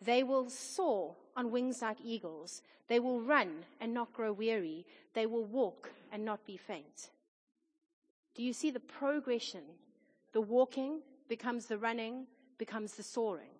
They 0.01 0.23
will 0.23 0.51
soar 0.51 1.14
on 1.37 1.51
wings 1.51 1.83
like 1.83 1.99
eagles. 2.05 2.62
They 2.88 3.01
will 3.01 3.20
run 3.20 3.64
and 3.81 3.94
not 3.94 4.12
grow 4.12 4.33
weary. 4.33 4.85
They 5.14 5.27
will 5.27 5.44
walk 5.44 5.90
and 6.12 6.25
not 6.25 6.44
be 6.47 6.57
faint. 6.57 7.11
Do 8.35 8.42
you 8.42 8.53
see 8.53 8.70
the 8.70 8.81
progression? 8.81 9.62
The 10.33 10.40
walking 10.40 11.01
becomes 11.29 11.66
the 11.66 11.79
running, 11.79 12.27
becomes 12.59 12.94
the 12.94 13.03
soaring. 13.03 13.51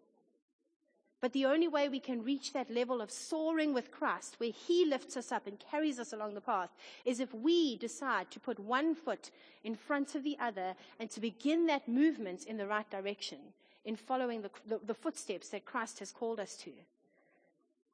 But 1.21 1.33
the 1.33 1.47
only 1.47 1.69
way 1.69 1.89
we 1.89 2.01
can 2.01 2.23
reach 2.23 2.53
that 2.53 2.69
level 2.69 3.01
of 3.01 3.11
soaring 3.11 3.73
with 3.73 3.91
Christ, 3.91 4.35
where 4.39 4.51
He 4.51 4.85
lifts 4.85 5.17
us 5.17 5.33
up 5.33 5.47
and 5.47 5.59
carries 5.59 5.99
us 5.99 6.13
along 6.13 6.35
the 6.35 6.41
path, 6.43 6.69
is 7.07 7.19
if 7.19 7.33
we 7.33 7.79
decide 7.79 8.31
to 8.31 8.41
put 8.41 8.59
one 8.59 8.95
foot 8.95 9.31
in 9.63 9.75
front 9.75 10.15
of 10.15 10.23
the 10.23 10.37
other 10.39 10.75
and 11.01 11.09
to 11.11 11.21
begin 11.21 11.67
that 11.67 11.89
movement 11.89 12.45
in 12.45 12.59
the 12.59 12.67
right 12.67 12.91
direction, 12.91 13.39
in 13.85 13.97
following 13.97 14.43
the, 14.43 14.51
the, 14.67 14.81
the 14.87 14.95
footsteps 14.95 15.49
that 15.51 15.65
Christ 15.65 15.99
has 15.99 16.11
called 16.11 16.41
us 16.41 16.57
to. 16.59 16.71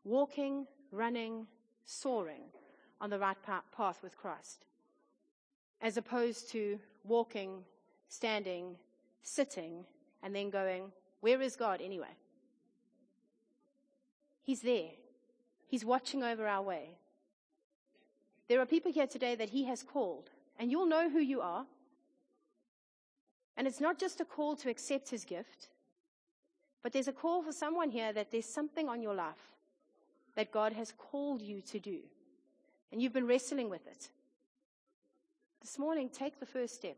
Walking, 0.04 0.66
running, 0.92 1.46
soaring 1.84 2.42
on 3.00 3.10
the 3.10 3.18
right 3.18 3.36
path 3.42 4.02
with 4.02 4.16
Christ 4.16 4.64
as 5.80 5.96
opposed 5.96 6.50
to 6.50 6.78
walking, 7.04 7.64
standing, 8.08 8.76
sitting, 9.22 9.84
and 10.22 10.34
then 10.34 10.50
going, 10.50 10.92
Where 11.20 11.40
is 11.40 11.56
God 11.56 11.80
anyway? 11.80 12.14
He's 14.42 14.60
there. 14.60 14.90
He's 15.66 15.84
watching 15.84 16.22
over 16.22 16.46
our 16.46 16.62
way. 16.62 16.90
There 18.48 18.60
are 18.60 18.66
people 18.66 18.92
here 18.92 19.06
today 19.06 19.34
that 19.36 19.50
He 19.50 19.64
has 19.64 19.82
called, 19.82 20.30
and 20.58 20.70
you'll 20.70 20.86
know 20.86 21.08
who 21.08 21.20
you 21.20 21.40
are. 21.40 21.64
And 23.56 23.66
it's 23.66 23.80
not 23.80 23.98
just 23.98 24.20
a 24.20 24.24
call 24.24 24.56
to 24.56 24.70
accept 24.70 25.08
His 25.10 25.24
gift, 25.24 25.68
but 26.82 26.92
there's 26.92 27.08
a 27.08 27.12
call 27.12 27.42
for 27.42 27.52
someone 27.52 27.90
here 27.90 28.12
that 28.12 28.30
there's 28.30 28.46
something 28.46 28.88
on 28.88 29.02
your 29.02 29.14
life 29.14 29.56
that 30.34 30.52
God 30.52 30.72
has 30.72 30.92
called 30.96 31.42
you 31.42 31.60
to 31.62 31.78
do. 31.78 31.98
And 32.92 33.02
you've 33.02 33.12
been 33.12 33.26
wrestling 33.26 33.68
with 33.68 33.86
it. 33.86 34.08
This 35.60 35.78
morning, 35.78 36.08
take 36.08 36.40
the 36.40 36.46
first 36.46 36.74
step. 36.74 36.96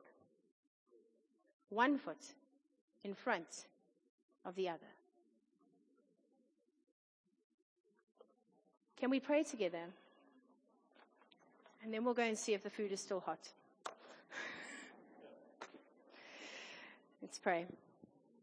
One 1.68 1.98
foot 1.98 2.24
in 3.02 3.14
front 3.14 3.66
of 4.44 4.54
the 4.54 4.68
other. 4.68 4.78
Can 8.98 9.10
we 9.10 9.18
pray 9.18 9.42
together? 9.42 9.82
And 11.82 11.92
then 11.92 12.04
we'll 12.04 12.14
go 12.14 12.22
and 12.22 12.38
see 12.38 12.54
if 12.54 12.62
the 12.62 12.70
food 12.70 12.92
is 12.92 13.00
still 13.00 13.18
hot. 13.18 13.48
Let's 17.20 17.40
pray. 17.40 17.66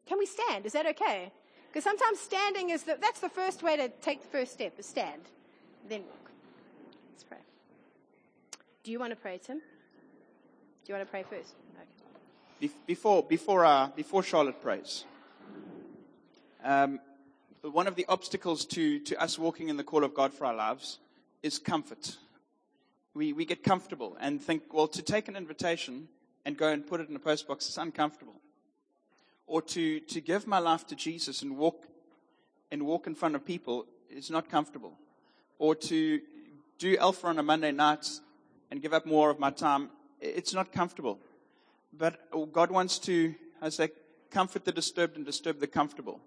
Can 0.10 0.18
we 0.18 0.26
stand? 0.26 0.66
Is 0.66 0.74
that 0.74 0.88
okay? 0.88 1.32
Because 1.68 1.84
sometimes 1.84 2.20
standing 2.20 2.72
is 2.72 2.82
the, 2.82 2.98
that's 3.00 3.20
the 3.20 3.30
first 3.30 3.62
way 3.62 3.78
to 3.78 3.90
take 4.02 4.24
the 4.24 4.28
first 4.28 4.52
step, 4.52 4.74
is 4.80 4.88
stand. 4.88 5.22
Then 5.88 6.02
walk. 6.02 6.32
Let's 7.12 7.24
pray. 7.24 7.38
Do 8.84 8.92
you 8.92 8.98
want 8.98 9.12
to 9.12 9.16
pray, 9.16 9.38
Tim? 9.38 9.60
Do 9.60 9.64
you 10.88 10.96
want 10.96 11.08
to 11.08 11.12
pray 11.12 11.22
first? 11.22 11.54
Okay. 12.60 12.72
Before, 12.88 13.22
before, 13.22 13.64
uh, 13.64 13.90
before 13.96 14.24
Charlotte 14.24 14.60
prays, 14.64 15.06
um, 16.64 17.00
one 17.62 17.86
of 17.86 17.96
the 17.96 18.06
obstacles 18.10 18.66
to, 18.66 19.00
to 19.02 19.22
us 19.22 19.38
walking 19.38 19.70
in 19.70 19.78
the 19.78 19.84
call 19.84 20.04
of 20.04 20.16
God 20.16 20.34
for 20.34 20.46
our 20.46 20.56
lives 20.56 20.98
is 21.44 21.60
comfort. 21.60 22.18
We, 23.14 23.32
we 23.34 23.46
get 23.46 23.64
comfortable 23.64 24.18
and 24.20 24.42
think, 24.42 24.74
well, 24.74 24.88
to 24.88 25.04
take 25.04 25.28
an 25.28 25.36
invitation 25.36 26.08
and 26.46 26.58
go 26.58 26.70
and 26.70 26.86
put 26.86 27.00
it 27.00 27.10
in 27.10 27.16
a 27.16 27.20
postbox 27.20 27.70
is 27.70 27.78
uncomfortable. 27.78 28.39
Or 29.50 29.62
to, 29.62 30.00
to 30.00 30.22
give 30.22 30.48
my 30.48 30.60
life 30.60 30.88
to 30.88 30.96
Jesus 30.96 31.42
and 31.42 31.58
walk, 31.58 31.86
and 32.72 32.86
walk 32.86 33.08
in 33.08 33.16
front 33.16 33.36
of 33.36 33.46
people 33.46 33.86
is 34.10 34.30
not 34.32 34.50
comfortable. 34.50 34.94
Or 35.58 35.76
to 35.76 36.22
do 36.78 36.98
Alpha 36.98 37.28
on 37.28 37.40
a 37.40 37.44
Monday 37.44 37.74
night 37.74 38.08
and 38.72 38.82
give 38.82 38.94
up 38.94 39.06
more 39.06 39.30
of 39.30 39.40
my 39.40 39.52
time 39.52 39.90
it's 40.22 40.54
not 40.54 40.72
comfortable. 40.72 41.20
But 41.94 42.20
oh, 42.32 42.46
God 42.46 42.72
wants 42.72 43.00
to, 43.00 43.34
I 43.62 43.70
say, 43.70 43.90
comfort 44.32 44.66
the 44.66 44.72
disturbed 44.72 45.18
and 45.18 45.26
disturb 45.26 45.60
the 45.60 45.68
comfortable. 45.68 46.22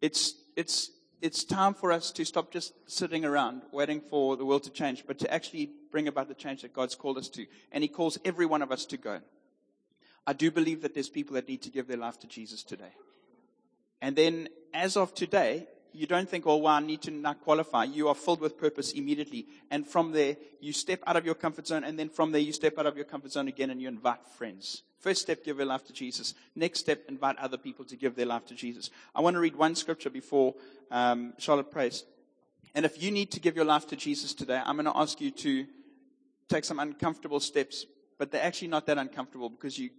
It's, 0.00 0.34
it's, 0.56 0.90
it's 1.20 1.44
time 1.44 1.74
for 1.74 1.92
us 1.92 2.10
to 2.12 2.24
stop 2.24 2.52
just 2.52 2.72
sitting 2.86 3.24
around 3.24 3.62
waiting 3.72 4.00
for 4.00 4.36
the 4.36 4.44
world 4.44 4.64
to 4.64 4.70
change, 4.70 5.04
but 5.06 5.18
to 5.20 5.32
actually 5.32 5.70
bring 5.90 6.08
about 6.08 6.28
the 6.28 6.34
change 6.34 6.62
that 6.62 6.72
God's 6.72 6.94
called 6.94 7.18
us 7.18 7.28
to. 7.30 7.46
And 7.72 7.82
He 7.82 7.88
calls 7.88 8.18
every 8.24 8.46
one 8.46 8.62
of 8.62 8.72
us 8.72 8.86
to 8.86 8.96
go. 8.96 9.20
I 10.28 10.34
do 10.34 10.50
believe 10.50 10.82
that 10.82 10.92
there's 10.92 11.08
people 11.08 11.36
that 11.36 11.48
need 11.48 11.62
to 11.62 11.70
give 11.70 11.88
their 11.88 11.96
life 11.96 12.20
to 12.20 12.26
Jesus 12.26 12.62
today. 12.62 12.92
And 14.02 14.14
then, 14.14 14.50
as 14.74 14.94
of 14.94 15.14
today, 15.14 15.66
you 15.94 16.06
don't 16.06 16.28
think, 16.28 16.46
oh, 16.46 16.58
well, 16.58 16.74
I 16.74 16.80
need 16.80 17.00
to 17.02 17.10
not 17.10 17.40
qualify. 17.40 17.84
You 17.84 18.08
are 18.08 18.14
filled 18.14 18.42
with 18.42 18.58
purpose 18.58 18.92
immediately. 18.92 19.46
And 19.70 19.86
from 19.86 20.12
there, 20.12 20.36
you 20.60 20.74
step 20.74 21.00
out 21.06 21.16
of 21.16 21.24
your 21.24 21.34
comfort 21.34 21.66
zone. 21.66 21.82
And 21.82 21.98
then 21.98 22.10
from 22.10 22.32
there, 22.32 22.42
you 22.42 22.52
step 22.52 22.76
out 22.76 22.84
of 22.84 22.94
your 22.94 23.06
comfort 23.06 23.32
zone 23.32 23.48
again 23.48 23.70
and 23.70 23.80
you 23.80 23.88
invite 23.88 24.18
friends. 24.36 24.82
First 24.98 25.22
step, 25.22 25.46
give 25.46 25.56
your 25.56 25.64
life 25.64 25.86
to 25.86 25.94
Jesus. 25.94 26.34
Next 26.54 26.80
step, 26.80 27.04
invite 27.08 27.38
other 27.38 27.56
people 27.56 27.86
to 27.86 27.96
give 27.96 28.14
their 28.14 28.26
life 28.26 28.44
to 28.48 28.54
Jesus. 28.54 28.90
I 29.14 29.22
want 29.22 29.32
to 29.32 29.40
read 29.40 29.56
one 29.56 29.74
scripture 29.76 30.10
before 30.10 30.54
um, 30.90 31.32
Charlotte 31.38 31.70
prays. 31.70 32.04
And 32.74 32.84
if 32.84 33.02
you 33.02 33.10
need 33.10 33.30
to 33.30 33.40
give 33.40 33.56
your 33.56 33.64
life 33.64 33.86
to 33.86 33.96
Jesus 33.96 34.34
today, 34.34 34.60
I'm 34.62 34.76
going 34.76 34.92
to 34.92 34.94
ask 34.94 35.22
you 35.22 35.30
to 35.30 35.66
take 36.50 36.66
some 36.66 36.80
uncomfortable 36.80 37.40
steps, 37.40 37.86
but 38.18 38.30
they're 38.30 38.44
actually 38.44 38.68
not 38.68 38.84
that 38.86 38.98
uncomfortable 38.98 39.48
because 39.48 39.78
you're 39.78 39.90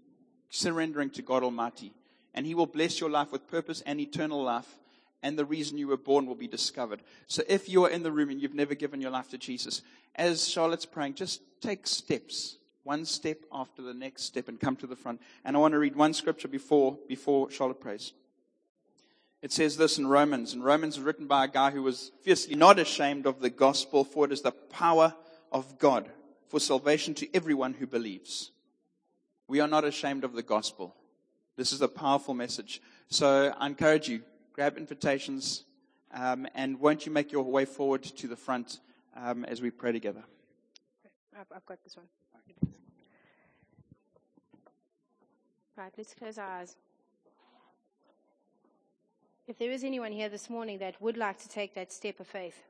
surrendering 0.49 1.09
to 1.11 1.21
God 1.21 1.43
Almighty. 1.43 1.93
And 2.33 2.45
He 2.45 2.55
will 2.55 2.65
bless 2.65 2.99
your 2.99 3.09
life 3.09 3.31
with 3.31 3.47
purpose 3.47 3.81
and 3.85 3.99
eternal 3.99 4.43
life 4.43 4.79
and 5.21 5.37
the 5.37 5.45
reason 5.45 5.77
you 5.77 5.87
were 5.87 5.97
born 5.97 6.25
will 6.25 6.35
be 6.35 6.47
discovered. 6.47 7.01
So 7.27 7.43
if 7.47 7.67
you 7.67 7.85
are 7.85 7.89
in 7.89 8.03
the 8.03 8.11
room 8.11 8.29
and 8.29 8.41
you've 8.41 8.53
never 8.53 8.75
given 8.75 9.01
your 9.01 9.11
life 9.11 9.29
to 9.29 9.37
Jesus, 9.37 9.81
as 10.15 10.47
Charlotte's 10.47 10.85
praying, 10.85 11.15
just 11.15 11.41
take 11.61 11.87
steps, 11.87 12.57
one 12.83 13.05
step 13.05 13.39
after 13.51 13.81
the 13.81 13.93
next 13.93 14.23
step 14.23 14.47
and 14.47 14.59
come 14.59 14.75
to 14.77 14.87
the 14.87 14.95
front. 14.95 15.21
And 15.43 15.55
I 15.55 15.59
want 15.59 15.73
to 15.73 15.79
read 15.79 15.95
one 15.95 16.13
scripture 16.13 16.47
before, 16.47 16.97
before 17.07 17.51
Charlotte 17.51 17.81
prays. 17.81 18.13
It 19.41 19.51
says 19.51 19.77
this 19.77 19.97
in 19.97 20.07
Romans, 20.07 20.53
and 20.53 20.63
Romans 20.65 20.97
is 20.97 21.03
written 21.03 21.25
by 21.25 21.45
a 21.45 21.49
guy 21.49 21.71
who 21.71 21.81
was 21.81 22.11
fiercely 22.23 22.55
not 22.55 22.77
ashamed 22.77 23.25
of 23.25 23.39
the 23.39 23.49
gospel, 23.49 24.03
for 24.03 24.25
it 24.25 24.33
is 24.33 24.41
the 24.41 24.51
power 24.51 25.13
of 25.51 25.79
God 25.79 26.09
for 26.49 26.59
salvation 26.59 27.13
to 27.15 27.33
everyone 27.33 27.73
who 27.73 27.87
believes. 27.87 28.51
We 29.49 29.61
are 29.61 29.67
not 29.67 29.83
ashamed 29.83 30.23
of 30.23 30.33
the 30.33 30.43
gospel. 30.43 30.95
This 31.57 31.73
is 31.73 31.81
a 31.81 31.87
powerful 31.87 32.35
message. 32.35 32.83
So 33.07 33.51
I 33.57 33.65
encourage 33.65 34.07
you, 34.07 34.21
grab 34.53 34.77
invitations, 34.77 35.63
um, 36.13 36.45
and 36.53 36.79
won't 36.79 37.07
you 37.07 37.11
make 37.11 37.31
your 37.31 37.43
way 37.43 37.65
forward 37.65 38.03
to 38.03 38.27
the 38.27 38.35
front 38.35 38.79
um, 39.17 39.43
as 39.45 39.59
we 39.59 39.71
pray 39.71 39.91
together? 39.91 40.23
I've 41.35 41.65
got 41.65 41.83
this 41.83 41.97
one. 41.97 42.05
Right, 45.75 45.93
let's 45.97 46.13
close 46.13 46.37
our 46.37 46.47
eyes. 46.47 46.75
If 49.47 49.57
there 49.57 49.71
is 49.71 49.83
anyone 49.83 50.11
here 50.11 50.29
this 50.29 50.47
morning 50.47 50.77
that 50.77 51.01
would 51.01 51.17
like 51.17 51.39
to 51.39 51.49
take 51.49 51.73
that 51.73 51.91
step 51.91 52.19
of 52.19 52.27
faith, 52.27 52.61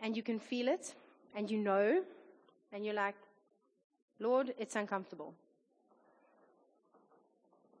and 0.00 0.16
you 0.16 0.22
can 0.22 0.38
feel 0.38 0.68
it 0.68 0.94
and 1.34 1.50
you 1.50 1.58
know 1.58 2.04
and 2.72 2.84
you're 2.84 2.94
like, 2.94 3.16
Lord, 4.18 4.54
it's 4.58 4.76
uncomfortable. 4.76 5.34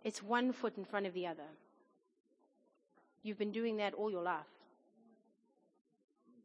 It's 0.04 0.22
one 0.22 0.52
foot 0.52 0.76
in 0.76 0.84
front 0.84 1.06
of 1.06 1.14
the 1.14 1.26
other. 1.26 1.48
You've 3.22 3.38
been 3.38 3.52
doing 3.52 3.78
that 3.78 3.94
all 3.94 4.10
your 4.10 4.22
life. 4.22 4.46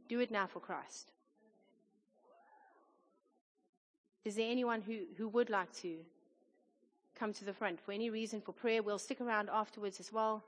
Do 0.07 0.19
it 0.19 0.31
now 0.31 0.47
for 0.47 0.59
Christ. 0.59 1.11
Is 4.23 4.35
there 4.35 4.49
anyone 4.49 4.81
who, 4.81 4.99
who 5.17 5.27
would 5.29 5.49
like 5.49 5.71
to 5.77 5.95
come 7.17 7.33
to 7.33 7.45
the 7.45 7.53
front 7.53 7.79
for 7.79 7.91
any 7.91 8.09
reason 8.09 8.41
for 8.41 8.51
prayer? 8.51 8.81
We'll 8.81 8.99
stick 8.99 9.21
around 9.21 9.49
afterwards 9.51 9.99
as 9.99 10.11
well. 10.11 10.43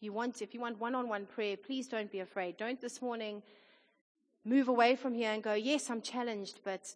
You 0.00 0.12
want, 0.12 0.42
if 0.42 0.54
you 0.54 0.60
want 0.60 0.78
one-on-one 0.78 1.26
prayer, 1.26 1.56
please 1.56 1.88
don't 1.88 2.10
be 2.10 2.20
afraid. 2.20 2.56
Don't 2.56 2.80
this 2.80 3.02
morning 3.02 3.42
move 4.44 4.68
away 4.68 4.94
from 4.94 5.14
here 5.14 5.32
and 5.32 5.42
go, 5.42 5.54
yes, 5.54 5.90
I'm 5.90 6.00
challenged, 6.00 6.60
but 6.64 6.94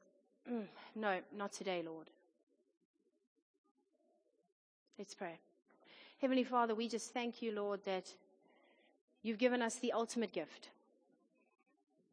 mm, 0.51 0.65
no, 0.95 1.21
not 1.37 1.53
today, 1.53 1.83
Lord. 1.85 2.11
Let's 4.99 5.15
pray. 5.15 5.39
Heavenly 6.21 6.45
Father, 6.45 6.75
we 6.75 6.89
just 6.89 7.13
thank 7.13 7.43
you, 7.43 7.53
Lord, 7.53 7.85
that 7.85 8.13
you've 9.23 9.39
given 9.39 9.63
us 9.63 9.77
the 9.77 9.93
ultimate 9.93 10.33
gift. 10.33 10.69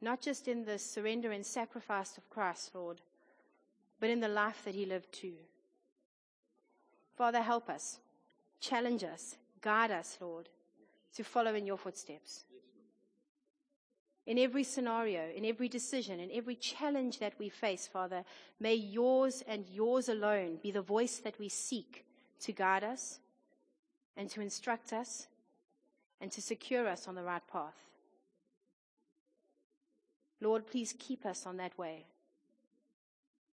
Not 0.01 0.21
just 0.21 0.47
in 0.47 0.65
the 0.65 0.79
surrender 0.79 1.31
and 1.31 1.45
sacrifice 1.45 2.17
of 2.17 2.29
Christ, 2.29 2.71
Lord, 2.73 3.01
but 3.99 4.09
in 4.09 4.19
the 4.19 4.27
life 4.27 4.63
that 4.65 4.75
he 4.75 4.85
lived 4.85 5.11
too. 5.11 5.33
Father, 7.17 7.41
help 7.41 7.69
us, 7.69 7.99
challenge 8.61 9.03
us, 9.03 9.35
guide 9.61 9.91
us, 9.91 10.17
Lord, 10.21 10.49
to 11.15 11.23
follow 11.23 11.53
in 11.53 11.65
your 11.65 11.77
footsteps. 11.77 12.45
In 14.29 14.37
every 14.37 14.63
scenario, 14.63 15.23
in 15.35 15.43
every 15.43 15.67
decision, 15.67 16.19
in 16.19 16.29
every 16.31 16.53
challenge 16.53 17.17
that 17.17 17.33
we 17.39 17.49
face, 17.49 17.87
Father, 17.87 18.23
may 18.59 18.75
yours 18.75 19.43
and 19.47 19.65
yours 19.73 20.07
alone 20.07 20.59
be 20.61 20.69
the 20.69 20.83
voice 20.83 21.17
that 21.17 21.39
we 21.39 21.49
seek 21.49 22.05
to 22.41 22.51
guide 22.51 22.83
us 22.83 23.17
and 24.15 24.29
to 24.29 24.39
instruct 24.39 24.93
us 24.93 25.25
and 26.21 26.31
to 26.31 26.43
secure 26.43 26.87
us 26.87 27.07
on 27.07 27.15
the 27.15 27.23
right 27.23 27.41
path. 27.51 27.73
Lord, 30.39 30.67
please 30.67 30.93
keep 30.99 31.25
us 31.25 31.47
on 31.47 31.57
that 31.57 31.75
way. 31.75 32.05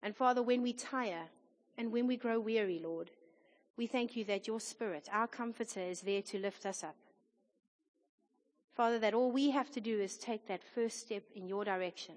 And 0.03 0.13
Father, 0.13 0.43
when 0.43 0.61
we 0.61 0.73
tire 0.73 1.29
and 1.77 1.89
when 1.89 2.05
we 2.05 2.17
grow 2.17 2.37
weary, 2.37 2.81
Lord, 2.83 3.11
we 3.77 3.87
thank 3.87 4.17
you 4.17 4.25
that 4.25 4.45
your 4.45 4.59
Spirit, 4.59 5.07
our 5.09 5.27
comforter, 5.27 5.79
is 5.79 6.01
there 6.01 6.21
to 6.23 6.37
lift 6.37 6.65
us 6.65 6.83
up. 6.83 6.97
Father, 8.75 8.99
that 8.99 9.13
all 9.13 9.31
we 9.31 9.51
have 9.51 9.71
to 9.71 9.79
do 9.79 9.99
is 9.99 10.17
take 10.17 10.47
that 10.47 10.61
first 10.63 10.99
step 10.99 11.23
in 11.33 11.47
your 11.47 11.63
direction, 11.63 12.15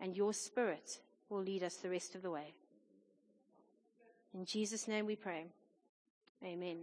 and 0.00 0.16
your 0.16 0.32
Spirit 0.32 1.00
will 1.28 1.42
lead 1.42 1.64
us 1.64 1.76
the 1.76 1.90
rest 1.90 2.14
of 2.14 2.22
the 2.22 2.30
way. 2.30 2.54
In 4.32 4.44
Jesus' 4.44 4.86
name 4.86 5.06
we 5.06 5.16
pray. 5.16 5.46
Amen. 6.44 6.78